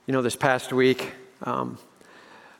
[0.06, 1.78] You know, this past week, um,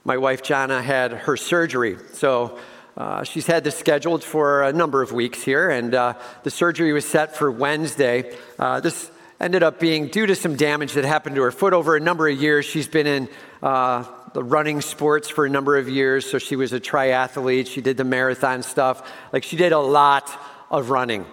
[0.03, 1.97] my wife Jana had her surgery.
[2.15, 2.59] So
[2.97, 6.93] uh, she's had this scheduled for a number of weeks here, and uh, the surgery
[6.93, 8.37] was set for Wednesday.
[8.59, 11.95] Uh, this ended up being due to some damage that happened to her foot over
[11.95, 12.65] a number of years.
[12.65, 13.29] She's been in
[13.63, 14.03] uh,
[14.35, 17.69] the running sports for a number of years, so she was a triathlete.
[17.69, 19.09] She did the marathon stuff.
[19.33, 20.37] Like, she did a lot
[20.69, 21.25] of running.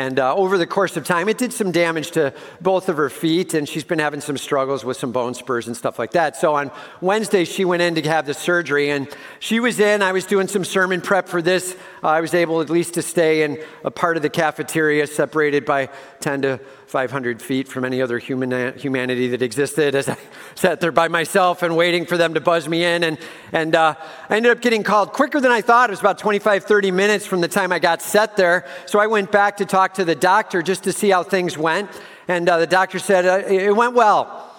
[0.00, 3.10] And uh, over the course of time, it did some damage to both of her
[3.10, 6.36] feet, and she's been having some struggles with some bone spurs and stuff like that.
[6.36, 6.70] So on
[7.02, 9.06] Wednesday, she went in to have the surgery, and
[9.40, 10.00] she was in.
[10.00, 11.76] I was doing some sermon prep for this.
[12.02, 15.66] Uh, I was able at least to stay in a part of the cafeteria separated
[15.66, 15.90] by
[16.20, 16.60] 10 to
[16.90, 20.18] 500 feet from any other human, humanity that existed as I
[20.56, 23.04] sat there by myself and waiting for them to buzz me in.
[23.04, 23.16] And,
[23.52, 23.94] and uh,
[24.28, 25.88] I ended up getting called quicker than I thought.
[25.88, 28.66] It was about 25, 30 minutes from the time I got set there.
[28.86, 31.88] So I went back to talk to the doctor just to see how things went.
[32.26, 34.52] And uh, the doctor said, uh, It went well.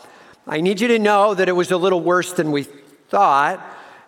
[0.47, 3.59] I need you to know that it was a little worse than we thought.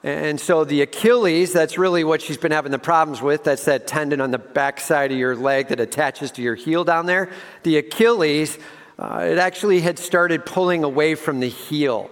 [0.03, 3.45] And so the Achilles, that's really what she's been having the problems with.
[3.45, 6.83] That's that tendon on the back side of your leg that attaches to your heel
[6.83, 7.29] down there.
[7.63, 8.59] The Achilles,
[8.99, 12.11] uh, it actually had started pulling away from the heel.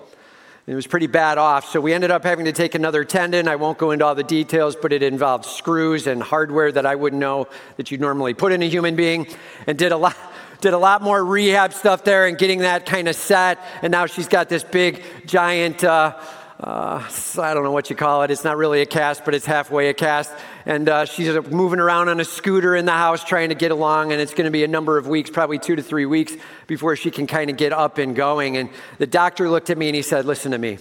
[0.67, 1.69] It was pretty bad off.
[1.69, 3.49] So we ended up having to take another tendon.
[3.49, 6.95] I won't go into all the details, but it involved screws and hardware that I
[6.95, 9.27] wouldn't know that you'd normally put in a human being,
[9.67, 10.15] and did a lot
[10.61, 13.57] did a lot more rehab stuff there and getting that kind of set.
[13.81, 16.15] And now she's got this big, giant uh,
[16.61, 17.03] uh,
[17.39, 18.29] I don't know what you call it.
[18.29, 20.31] It's not really a cast, but it's halfway a cast.
[20.67, 24.11] And uh, she's moving around on a scooter in the house trying to get along.
[24.11, 26.33] And it's going to be a number of weeks, probably two to three weeks,
[26.67, 28.57] before she can kind of get up and going.
[28.57, 30.77] And the doctor looked at me and he said, Listen to me.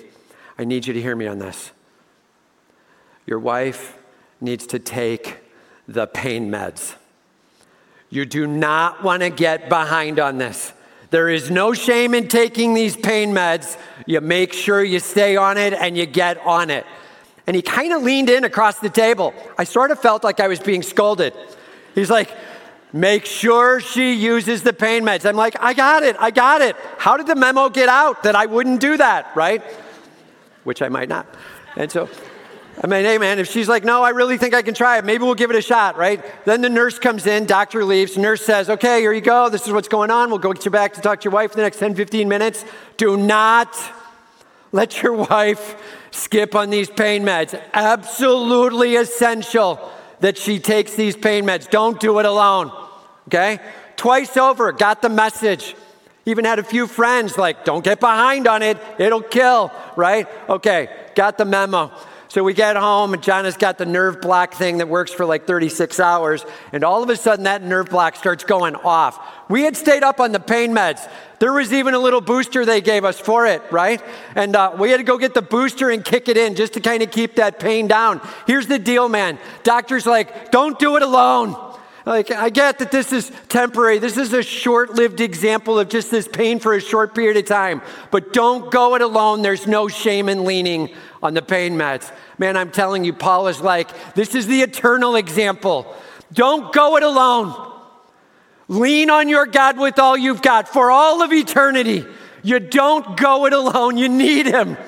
[0.58, 1.70] I need you to hear me on this.
[3.24, 3.96] Your wife
[4.38, 5.38] needs to take
[5.88, 6.94] the pain meds.
[8.10, 10.74] You do not want to get behind on this.
[11.10, 13.76] There is no shame in taking these pain meds.
[14.06, 16.86] You make sure you stay on it and you get on it.
[17.46, 19.34] And he kind of leaned in across the table.
[19.58, 21.34] I sort of felt like I was being scolded.
[21.94, 22.30] He's like,
[22.92, 25.24] Make sure she uses the pain meds.
[25.24, 26.74] I'm like, I got it, I got it.
[26.98, 29.62] How did the memo get out that I wouldn't do that, right?
[30.64, 31.26] Which I might not.
[31.76, 32.08] And so
[32.82, 35.04] I mean, hey, man, if she's like, no, I really think I can try it,
[35.04, 36.24] maybe we'll give it a shot, right?
[36.46, 39.72] Then the nurse comes in, doctor leaves, nurse says, okay, here you go, this is
[39.72, 40.30] what's going on.
[40.30, 42.26] We'll go get you back to talk to your wife for the next 10, 15
[42.26, 42.64] minutes.
[42.96, 43.76] Do not
[44.72, 45.76] let your wife
[46.10, 47.60] skip on these pain meds.
[47.74, 51.68] Absolutely essential that she takes these pain meds.
[51.68, 52.72] Don't do it alone,
[53.28, 53.60] okay?
[53.96, 55.76] Twice over, got the message.
[56.24, 60.26] Even had a few friends like, don't get behind on it, it'll kill, right?
[60.48, 61.92] Okay, got the memo.
[62.30, 65.26] So we get home, and Jana has got the nerve block thing that works for
[65.26, 69.18] like 36 hours, and all of a sudden that nerve block starts going off.
[69.48, 71.10] We had stayed up on the pain meds.
[71.40, 74.00] There was even a little booster they gave us for it, right?
[74.36, 76.80] And uh, we had to go get the booster and kick it in just to
[76.80, 78.20] kind of keep that pain down.
[78.46, 79.36] Here's the deal, man.
[79.64, 81.69] Doctor's like, don't do it alone.
[82.06, 83.98] Like, I get that this is temporary.
[83.98, 87.44] This is a short lived example of just this pain for a short period of
[87.44, 87.82] time.
[88.10, 89.42] But don't go it alone.
[89.42, 92.10] There's no shame in leaning on the pain meds.
[92.38, 95.94] Man, I'm telling you, Paul is like, this is the eternal example.
[96.32, 97.68] Don't go it alone.
[98.68, 102.06] Lean on your God with all you've got for all of eternity.
[102.42, 103.98] You don't go it alone.
[103.98, 104.78] You need Him.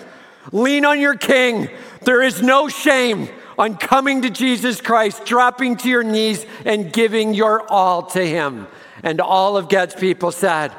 [0.50, 1.68] Lean on your King.
[2.02, 3.28] There is no shame
[3.62, 8.66] on coming to Jesus Christ, dropping to your knees, and giving your all to Him.
[9.04, 10.72] And all of God's people said,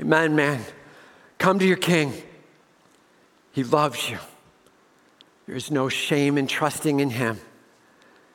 [0.00, 0.60] Amen, man.
[1.38, 2.12] Come to your King.
[3.52, 4.18] He loves you.
[5.46, 7.38] There's no shame in trusting in Him,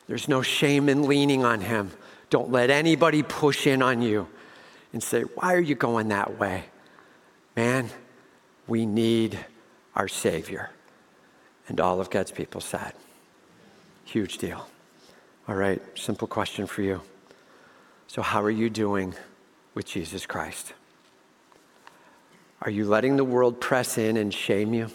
[0.06, 1.90] there's no shame in leaning on Him.
[2.30, 4.26] Don't let anybody push in on you
[4.94, 6.64] and say, Why are you going that way?
[7.54, 7.90] Man,
[8.66, 9.38] we need
[9.94, 10.70] our Savior.
[11.68, 12.94] And all of God's people said,
[14.12, 14.68] Huge deal.
[15.48, 17.00] All right, simple question for you.
[18.08, 19.14] So, how are you doing
[19.72, 20.74] with Jesus Christ?
[22.60, 24.90] Are you letting the world press in and shame you?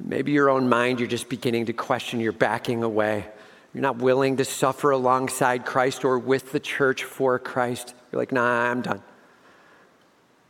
[0.00, 3.28] Maybe your own mind, you're just beginning to question, you're backing away.
[3.74, 7.94] You're not willing to suffer alongside Christ or with the church for Christ.
[8.10, 9.02] You're like, nah, I'm done.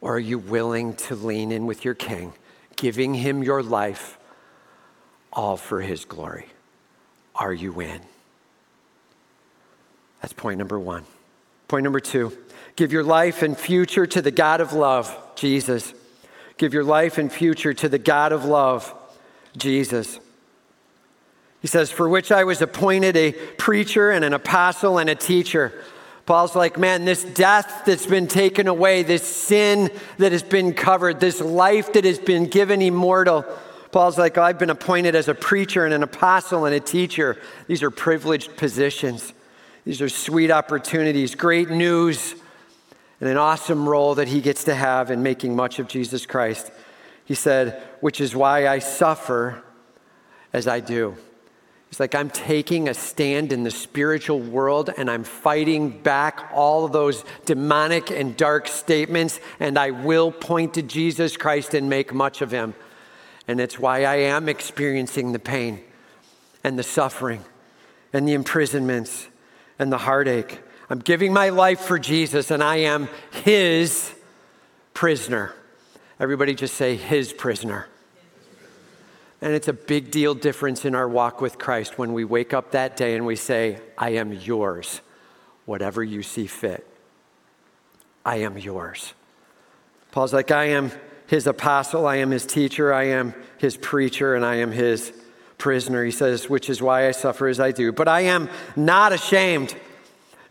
[0.01, 2.32] Or are you willing to lean in with your king,
[2.76, 4.18] giving him your life,
[5.32, 6.47] all for his glory?
[7.35, 8.01] Are you in?
[10.20, 11.05] That's point number one.
[11.68, 12.37] Point number two
[12.76, 15.95] give your life and future to the God of love, Jesus.
[16.57, 18.93] Give your life and future to the God of love,
[19.57, 20.18] Jesus.
[21.61, 25.72] He says, For which I was appointed a preacher and an apostle and a teacher.
[26.26, 31.20] Paul's like, man, this death that's been taken away, this sin that has been covered,
[31.20, 33.45] this life that has been given immortal,
[33.95, 37.36] Paul's like, oh, I've been appointed as a preacher and an apostle and a teacher.
[37.68, 39.32] These are privileged positions.
[39.84, 42.34] These are sweet opportunities, great news,
[43.20, 46.72] and an awesome role that he gets to have in making much of Jesus Christ.
[47.24, 49.62] He said, which is why I suffer
[50.53, 51.16] as I do.
[51.88, 56.84] He's like, I'm taking a stand in the spiritual world and I'm fighting back all
[56.84, 62.12] of those demonic and dark statements, and I will point to Jesus Christ and make
[62.12, 62.74] much of him.
[63.47, 65.80] And it's why I am experiencing the pain
[66.62, 67.45] and the suffering
[68.12, 69.28] and the imprisonments
[69.78, 70.61] and the heartache.
[70.88, 74.14] I'm giving my life for Jesus and I am his
[74.95, 75.55] prisoner.
[76.18, 77.88] Everybody just say, his prisoner.
[79.42, 82.70] And it's a big deal difference in our walk with Christ when we wake up
[82.70, 85.03] that day and we say, I am yours,
[85.66, 86.86] whatever you see fit.
[88.24, 89.12] I am yours.
[90.12, 90.92] Paul's like, I am
[91.35, 95.12] his apostle, I am his teacher, I am his preacher, and I am his
[95.59, 96.05] prisoner.
[96.05, 97.91] He says, which is why I suffer as I do.
[97.91, 99.74] But I am not ashamed.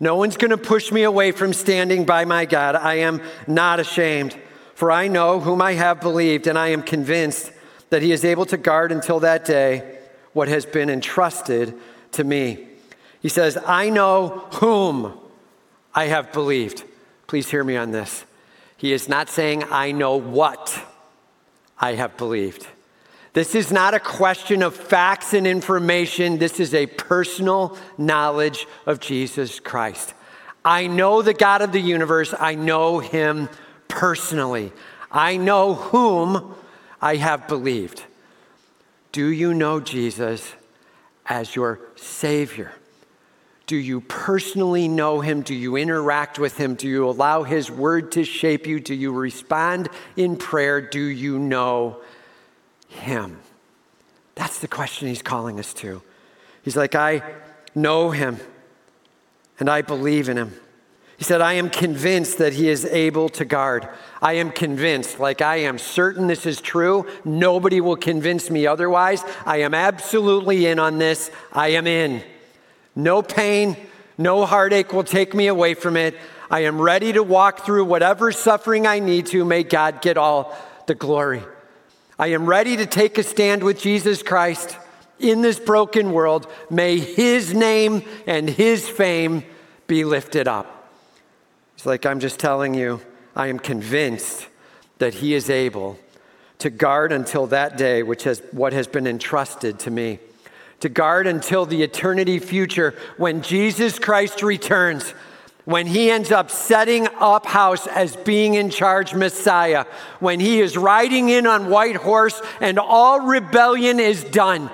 [0.01, 2.75] No one's going to push me away from standing by my God.
[2.75, 4.37] I am not ashamed,
[4.75, 7.53] for I know whom I have believed, and I am convinced
[7.89, 9.99] that he is able to guard until that day
[10.33, 11.73] what has been entrusted
[12.11, 12.67] to me.
[13.21, 15.17] He says, I know whom
[15.95, 16.83] I have believed.
[17.27, 18.25] Please hear me on this.
[18.83, 20.77] He is not saying, I know what
[21.79, 22.67] I have believed.
[23.31, 26.37] This is not a question of facts and information.
[26.37, 30.13] This is a personal knowledge of Jesus Christ.
[30.65, 32.33] I know the God of the universe.
[32.37, 33.47] I know him
[33.87, 34.73] personally.
[35.09, 36.53] I know whom
[37.01, 38.03] I have believed.
[39.13, 40.55] Do you know Jesus
[41.25, 42.73] as your Savior?
[43.73, 45.41] Do you personally know him?
[45.41, 46.75] Do you interact with him?
[46.75, 48.79] Do you allow his word to shape you?
[48.79, 50.79] Do you respond in prayer?
[50.79, 51.99] Do you know
[52.87, 53.39] him?
[54.35, 56.03] That's the question he's calling us to.
[56.61, 57.23] He's like, I
[57.73, 58.37] know him
[59.59, 60.53] and I believe in him.
[61.17, 63.89] He said, I am convinced that he is able to guard.
[64.21, 67.07] I am convinced, like I am certain this is true.
[67.25, 69.23] Nobody will convince me otherwise.
[69.47, 71.31] I am absolutely in on this.
[71.51, 72.23] I am in.
[72.95, 73.77] No pain,
[74.17, 76.15] no heartache will take me away from it.
[76.49, 79.43] I am ready to walk through whatever suffering I need to.
[79.43, 81.41] May God get all the glory.
[82.19, 84.77] I am ready to take a stand with Jesus Christ
[85.19, 86.47] in this broken world.
[86.69, 89.43] May his name and his fame
[89.87, 90.91] be lifted up.
[91.75, 93.01] It's like I'm just telling you,
[93.35, 94.47] I am convinced
[94.99, 95.97] that he is able
[96.59, 100.19] to guard until that day, which is what has been entrusted to me,
[100.83, 105.11] to guard until the eternity future when Jesus Christ returns,
[105.63, 109.85] when he ends up setting up house as being in charge Messiah,
[110.19, 114.69] when he is riding in on white horse and all rebellion is done,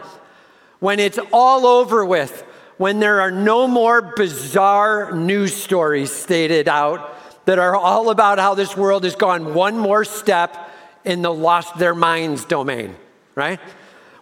[0.80, 2.41] when it's all over with,
[2.78, 8.55] when there are no more bizarre news stories stated out that are all about how
[8.55, 10.57] this world has gone one more step
[11.05, 12.95] in the lost their minds domain,
[13.36, 13.60] right?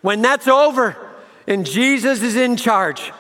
[0.02, 1.07] When that's over
[1.48, 3.12] and Jesus is in charge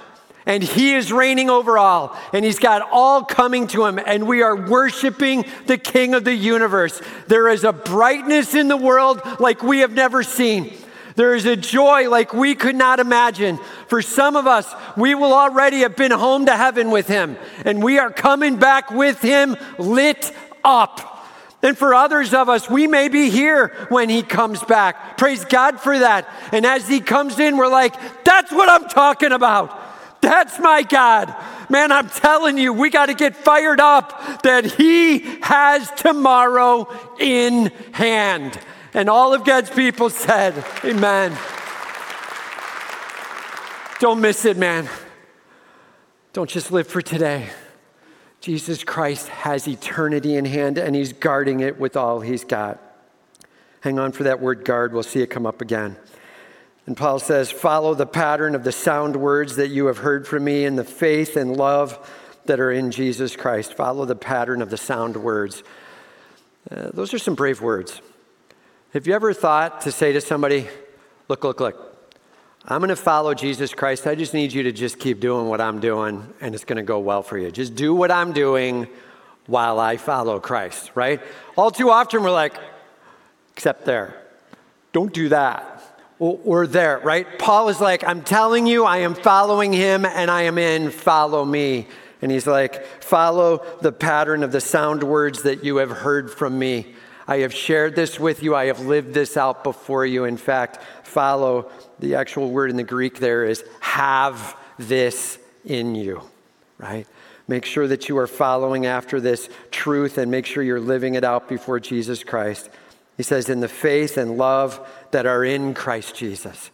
[0.45, 4.41] and he is reigning over all and he's got all coming to him and we
[4.41, 9.63] are worshiping the king of the universe, there is a brightness in the world like
[9.63, 10.73] we have never seen.
[11.17, 13.57] There is a joy like we could not imagine.
[13.87, 17.81] For some of us, we will already have been home to heaven with Him, and
[17.81, 20.31] we are coming back with Him lit
[20.63, 21.16] up.
[21.63, 25.17] And for others of us, we may be here when he comes back.
[25.17, 26.27] Praise God for that.
[26.51, 29.77] And as he comes in, we're like, that's what I'm talking about.
[30.21, 31.35] That's my God.
[31.69, 36.87] Man, I'm telling you, we got to get fired up that he has tomorrow
[37.19, 38.59] in hand.
[38.93, 41.37] And all of God's people said, Amen.
[43.99, 44.87] Don't miss it, man.
[46.33, 47.49] Don't just live for today.
[48.47, 52.79] Jesus Christ has eternity in hand and he's guarding it with all he's got.
[53.81, 54.93] Hang on for that word guard.
[54.93, 55.97] We'll see it come up again.
[56.85, 60.45] And Paul says, Follow the pattern of the sound words that you have heard from
[60.45, 62.09] me in the faith and love
[62.45, 63.73] that are in Jesus Christ.
[63.73, 65.61] Follow the pattern of the sound words.
[66.71, 68.01] Uh, those are some brave words.
[68.93, 70.69] Have you ever thought to say to somebody,
[71.27, 71.96] Look, look, look,
[72.69, 74.05] I'm going to follow Jesus Christ.
[74.07, 76.83] I just need you to just keep doing what I'm doing, and it's going to
[76.83, 77.49] go well for you.
[77.49, 78.89] Just do what I'm doing
[79.45, 81.21] while I follow Christ, right?
[81.55, 82.55] All too often, we're like,
[83.53, 84.21] except there.
[84.91, 85.75] Don't do that.
[86.19, 87.39] Or, there, right?
[87.39, 91.45] Paul is like, I'm telling you, I am following him, and I am in, follow
[91.45, 91.87] me.
[92.21, 96.57] And he's like, follow the pattern of the sound words that you have heard from
[96.59, 96.95] me.
[97.27, 98.55] I have shared this with you.
[98.55, 100.25] I have lived this out before you.
[100.25, 106.21] In fact, follow the actual word in the Greek there is have this in you,
[106.77, 107.07] right?
[107.47, 111.23] Make sure that you are following after this truth and make sure you're living it
[111.23, 112.69] out before Jesus Christ.
[113.15, 116.69] He says, in the faith and love that are in Christ Jesus,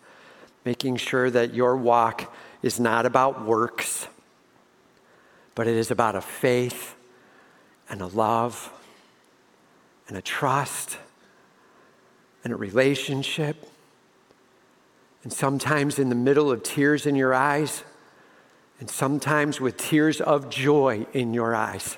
[0.66, 4.08] making sure that your walk is not about works,
[5.56, 6.96] but it is about a faith
[7.90, 8.72] and a love
[10.08, 10.98] and a trust
[12.44, 13.70] and a relationship
[15.24, 17.84] and sometimes in the middle of tears in your eyes,
[18.80, 21.98] and sometimes with tears of joy in your eyes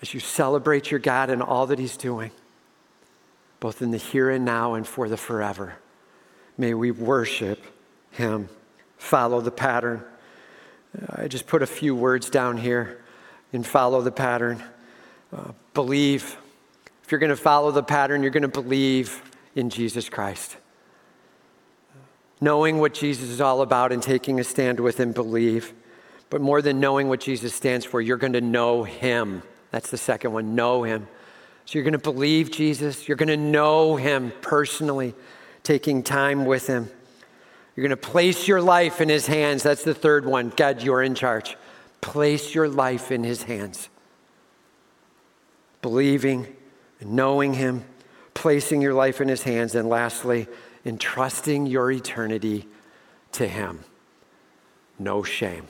[0.00, 2.30] as you celebrate your God and all that He's doing,
[3.60, 5.74] both in the here and now and for the forever.
[6.56, 7.64] May we worship
[8.12, 8.48] Him,
[8.96, 10.04] follow the pattern.
[11.08, 13.02] I just put a few words down here
[13.52, 14.62] and follow the pattern.
[15.32, 16.36] Uh, believe.
[17.02, 19.22] If you're going to follow the pattern, you're going to believe
[19.54, 20.56] in Jesus Christ
[22.42, 25.72] knowing what Jesus is all about and taking a stand with him, believe.
[26.28, 29.44] But more than knowing what Jesus stands for, you're going to know him.
[29.70, 31.06] That's the second one know him.
[31.64, 35.14] So you're going to believe Jesus, you're going to know him personally,
[35.62, 36.90] taking time with him.
[37.76, 39.62] You're going to place your life in his hands.
[39.62, 40.52] That's the third one.
[40.54, 41.56] God, you're in charge.
[42.00, 43.88] Place your life in his hands.
[45.80, 46.48] Believing
[47.00, 47.84] and knowing him,
[48.34, 49.76] placing your life in his hands.
[49.76, 50.48] And lastly,
[50.84, 52.66] entrusting your eternity
[53.32, 53.80] to Him.
[54.98, 55.66] No shame.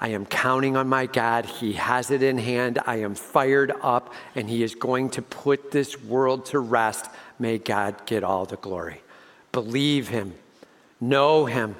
[0.00, 1.44] I am counting on my God.
[1.44, 2.80] He has it in hand.
[2.86, 7.08] I am fired up, and He is going to put this world to rest.
[7.38, 9.00] May God get all the glory.
[9.52, 10.34] Believe Him,
[11.00, 11.76] know Him,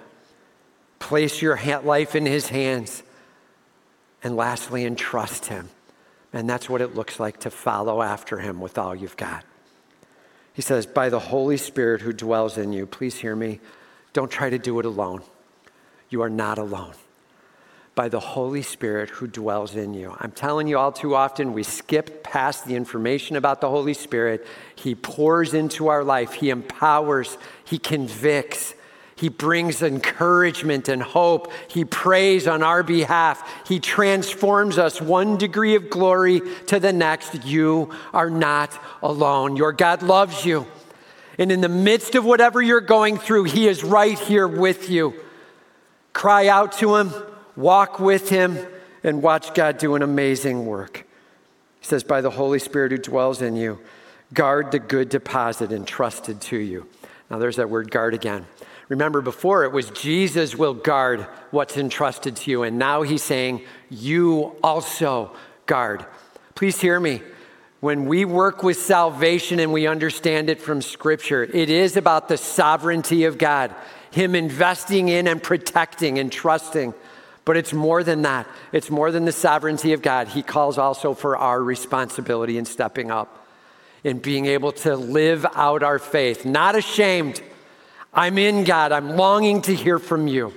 [1.00, 3.02] place your life in His hands,
[4.22, 5.68] and lastly, entrust Him.
[6.32, 9.44] And that's what it looks like to follow after Him with all you've got.
[10.52, 13.60] He says, By the Holy Spirit who dwells in you, please hear me.
[14.12, 15.22] Don't try to do it alone.
[16.10, 16.92] You are not alone.
[17.94, 20.14] By the Holy Spirit who dwells in you.
[20.18, 24.46] I'm telling you, all too often, we skip past the information about the Holy Spirit.
[24.74, 28.74] He pours into our life, He empowers, He convicts,
[29.22, 31.52] he brings encouragement and hope.
[31.68, 33.68] He prays on our behalf.
[33.68, 37.44] He transforms us one degree of glory to the next.
[37.44, 39.54] You are not alone.
[39.54, 40.66] Your God loves you.
[41.38, 45.14] And in the midst of whatever you're going through, He is right here with you.
[46.12, 47.12] Cry out to Him,
[47.54, 48.58] walk with Him,
[49.04, 51.06] and watch God do an amazing work.
[51.78, 53.78] He says, by the Holy Spirit who dwells in you.
[54.34, 56.88] Guard the good deposit entrusted to you.
[57.30, 58.46] Now, there's that word guard again.
[58.92, 63.62] Remember, before it was Jesus will guard what's entrusted to you, and now he's saying,
[63.88, 65.34] You also
[65.64, 66.04] guard.
[66.54, 67.22] Please hear me.
[67.80, 72.36] When we work with salvation and we understand it from Scripture, it is about the
[72.36, 73.74] sovereignty of God,
[74.10, 76.92] Him investing in and protecting and trusting.
[77.46, 78.46] But it's more than that.
[78.72, 80.28] It's more than the sovereignty of God.
[80.28, 83.48] He calls also for our responsibility in stepping up,
[84.04, 87.40] in being able to live out our faith, not ashamed.
[88.14, 88.92] I'm in God.
[88.92, 90.52] I'm longing to hear from you.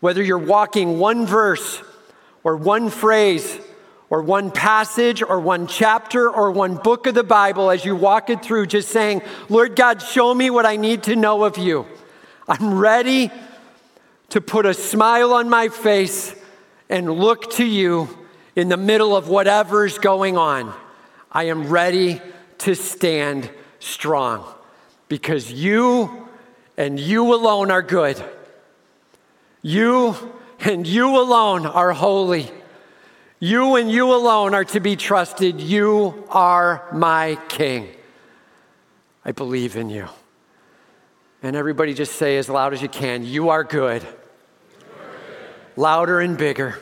[0.00, 1.82] Whether you're walking one verse
[2.42, 3.58] or one phrase
[4.08, 8.28] or one passage or one chapter or one book of the Bible as you walk
[8.28, 11.86] it through, just saying, Lord God, show me what I need to know of you.
[12.48, 13.30] I'm ready
[14.30, 16.34] to put a smile on my face
[16.88, 18.08] and look to you
[18.56, 20.74] in the middle of whatever's going on.
[21.30, 22.20] I am ready
[22.58, 24.44] to stand strong
[25.08, 26.28] because you
[26.80, 28.24] and you alone are good.
[29.60, 30.16] You
[30.60, 32.50] and you alone are holy.
[33.38, 35.60] You and you alone are to be trusted.
[35.60, 37.86] You are my King.
[39.26, 40.08] I believe in you.
[41.42, 44.02] And everybody just say as loud as you can, You are good.
[45.76, 46.80] Louder and bigger,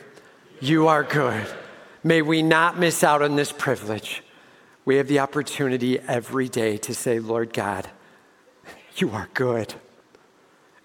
[0.61, 1.45] You are good.
[2.05, 4.23] May we not miss out on this privilege.
[4.85, 7.89] We have the opportunity every day to say, Lord God,
[8.95, 9.75] you are good.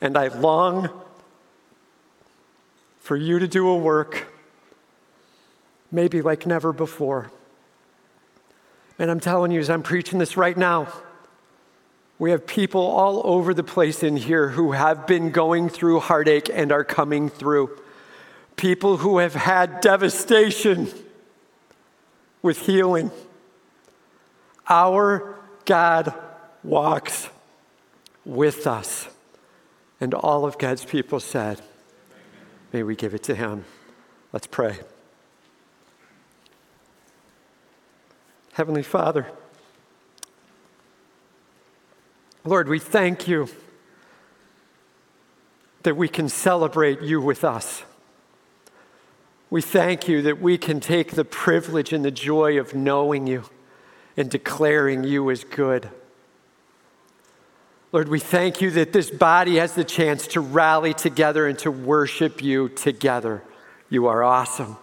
[0.04, 0.90] And I long
[2.98, 4.26] for you to do a work
[5.90, 7.30] maybe like never before.
[8.98, 10.92] And I'm telling you, as I'm preaching this right now,
[12.18, 16.50] we have people all over the place in here who have been going through heartache
[16.52, 17.74] and are coming through.
[18.56, 20.88] People who have had devastation
[22.42, 23.10] with healing.
[24.68, 26.12] Our God
[26.62, 27.30] walks
[28.26, 29.08] with us.
[30.04, 31.62] And all of God's people said,
[32.74, 33.64] May we give it to Him.
[34.34, 34.80] Let's pray.
[38.52, 39.26] Heavenly Father,
[42.44, 43.48] Lord, we thank you
[45.84, 47.84] that we can celebrate you with us.
[49.48, 53.44] We thank you that we can take the privilege and the joy of knowing you
[54.18, 55.88] and declaring you as good.
[57.94, 61.70] Lord, we thank you that this body has the chance to rally together and to
[61.70, 63.40] worship you together.
[63.88, 64.76] You are awesome.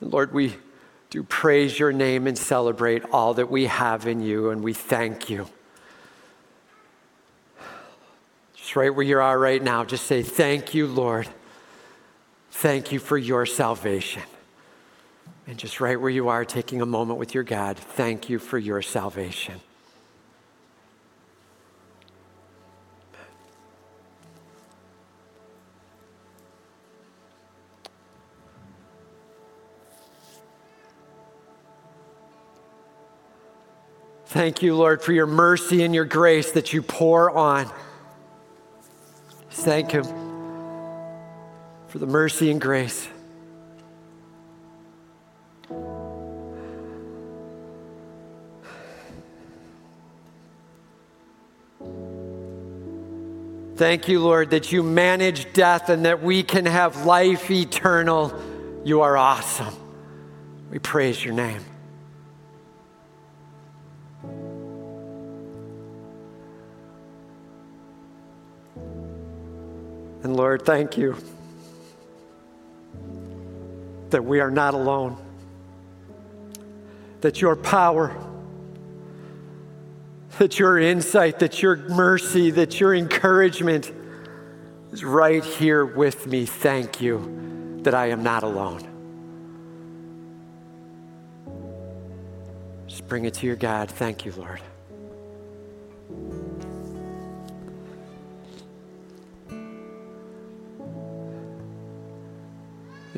[0.00, 0.56] Lord, we
[1.10, 5.28] do praise your name and celebrate all that we have in you, and we thank
[5.28, 5.46] you.
[8.54, 11.28] Just right where you are right now, just say, Thank you, Lord.
[12.50, 14.22] Thank you for your salvation.
[15.46, 18.56] And just right where you are, taking a moment with your God, thank you for
[18.56, 19.60] your salvation.
[34.36, 37.72] Thank you, Lord, for your mercy and your grace that you pour on.
[39.48, 40.04] Thank Him
[41.88, 43.08] for the mercy and grace.
[53.76, 58.38] Thank you, Lord, that you manage death and that we can have life eternal.
[58.84, 59.74] You are awesome.
[60.70, 61.64] We praise your name.
[70.66, 71.16] Thank you
[74.10, 75.16] that we are not alone,
[77.20, 78.16] that your power,
[80.38, 83.92] that your insight, that your mercy, that your encouragement
[84.90, 86.46] is right here with me.
[86.46, 88.82] Thank you that I am not alone.
[92.88, 93.88] Just bring it to your God.
[93.88, 94.60] Thank you, Lord.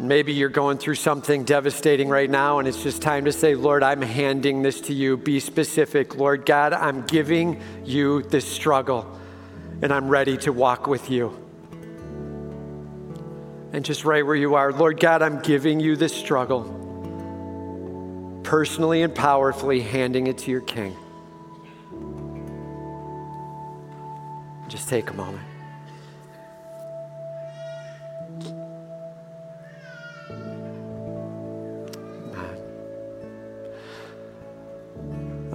[0.09, 3.83] Maybe you're going through something devastating right now, and it's just time to say, Lord,
[3.83, 5.19] I'm handing this to you.
[5.19, 6.17] Be specific.
[6.17, 9.21] Lord God, I'm giving you this struggle,
[9.83, 11.37] and I'm ready to walk with you.
[13.73, 16.65] And just right where you are, Lord God, I'm giving you this struggle,
[18.45, 20.97] personally and powerfully handing it to your King.
[24.69, 25.48] Just take a moment.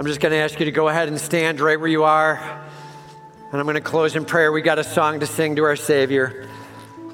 [0.04, 2.36] I'm just going to ask you to go ahead and stand right where you are.
[2.36, 4.51] And I'm going to close in prayer.
[4.51, 6.49] We got a song to sing to our Savior.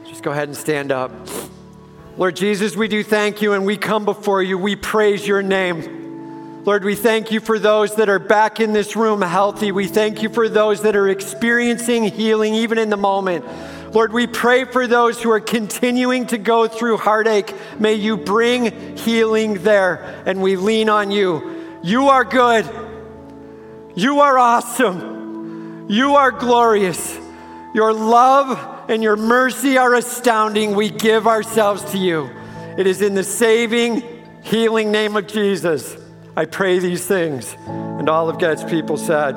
[0.08, 1.12] Just go ahead and stand up.
[2.18, 4.58] Lord Jesus, we do thank you and we come before you.
[4.58, 6.64] We praise your name.
[6.66, 9.72] Lord, we thank you for those that are back in this room healthy.
[9.72, 13.46] We thank you for those that are experiencing healing even in the moment.
[13.94, 17.54] Lord, we pray for those who are continuing to go through heartache.
[17.78, 21.59] May you bring healing there, and we lean on you.
[21.82, 22.69] You are good.
[23.95, 25.88] You are awesome.
[25.89, 27.17] You are glorious.
[27.73, 30.75] Your love and your mercy are astounding.
[30.75, 32.30] We give ourselves to you.
[32.77, 34.03] It is in the saving,
[34.43, 35.95] healing name of Jesus.
[36.36, 37.55] I pray these things.
[37.67, 39.34] And all of God's people said,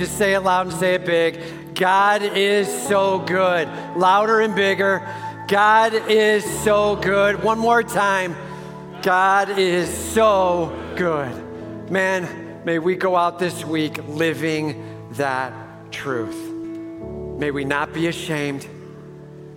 [0.00, 1.74] just say it loud and say it big.
[1.74, 3.68] God is so good.
[3.96, 5.06] Louder and bigger.
[5.46, 7.44] God is so good.
[7.44, 8.34] One more time.
[9.02, 11.90] God is so good.
[11.90, 15.52] Man, may we go out this week living that
[15.92, 16.50] truth.
[17.38, 18.66] May we not be ashamed.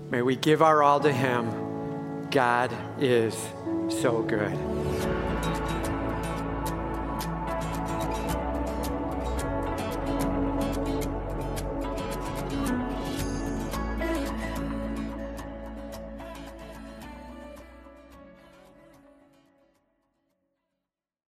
[0.09, 2.27] May we give our all to Him.
[2.31, 3.33] God is
[3.87, 4.72] so good.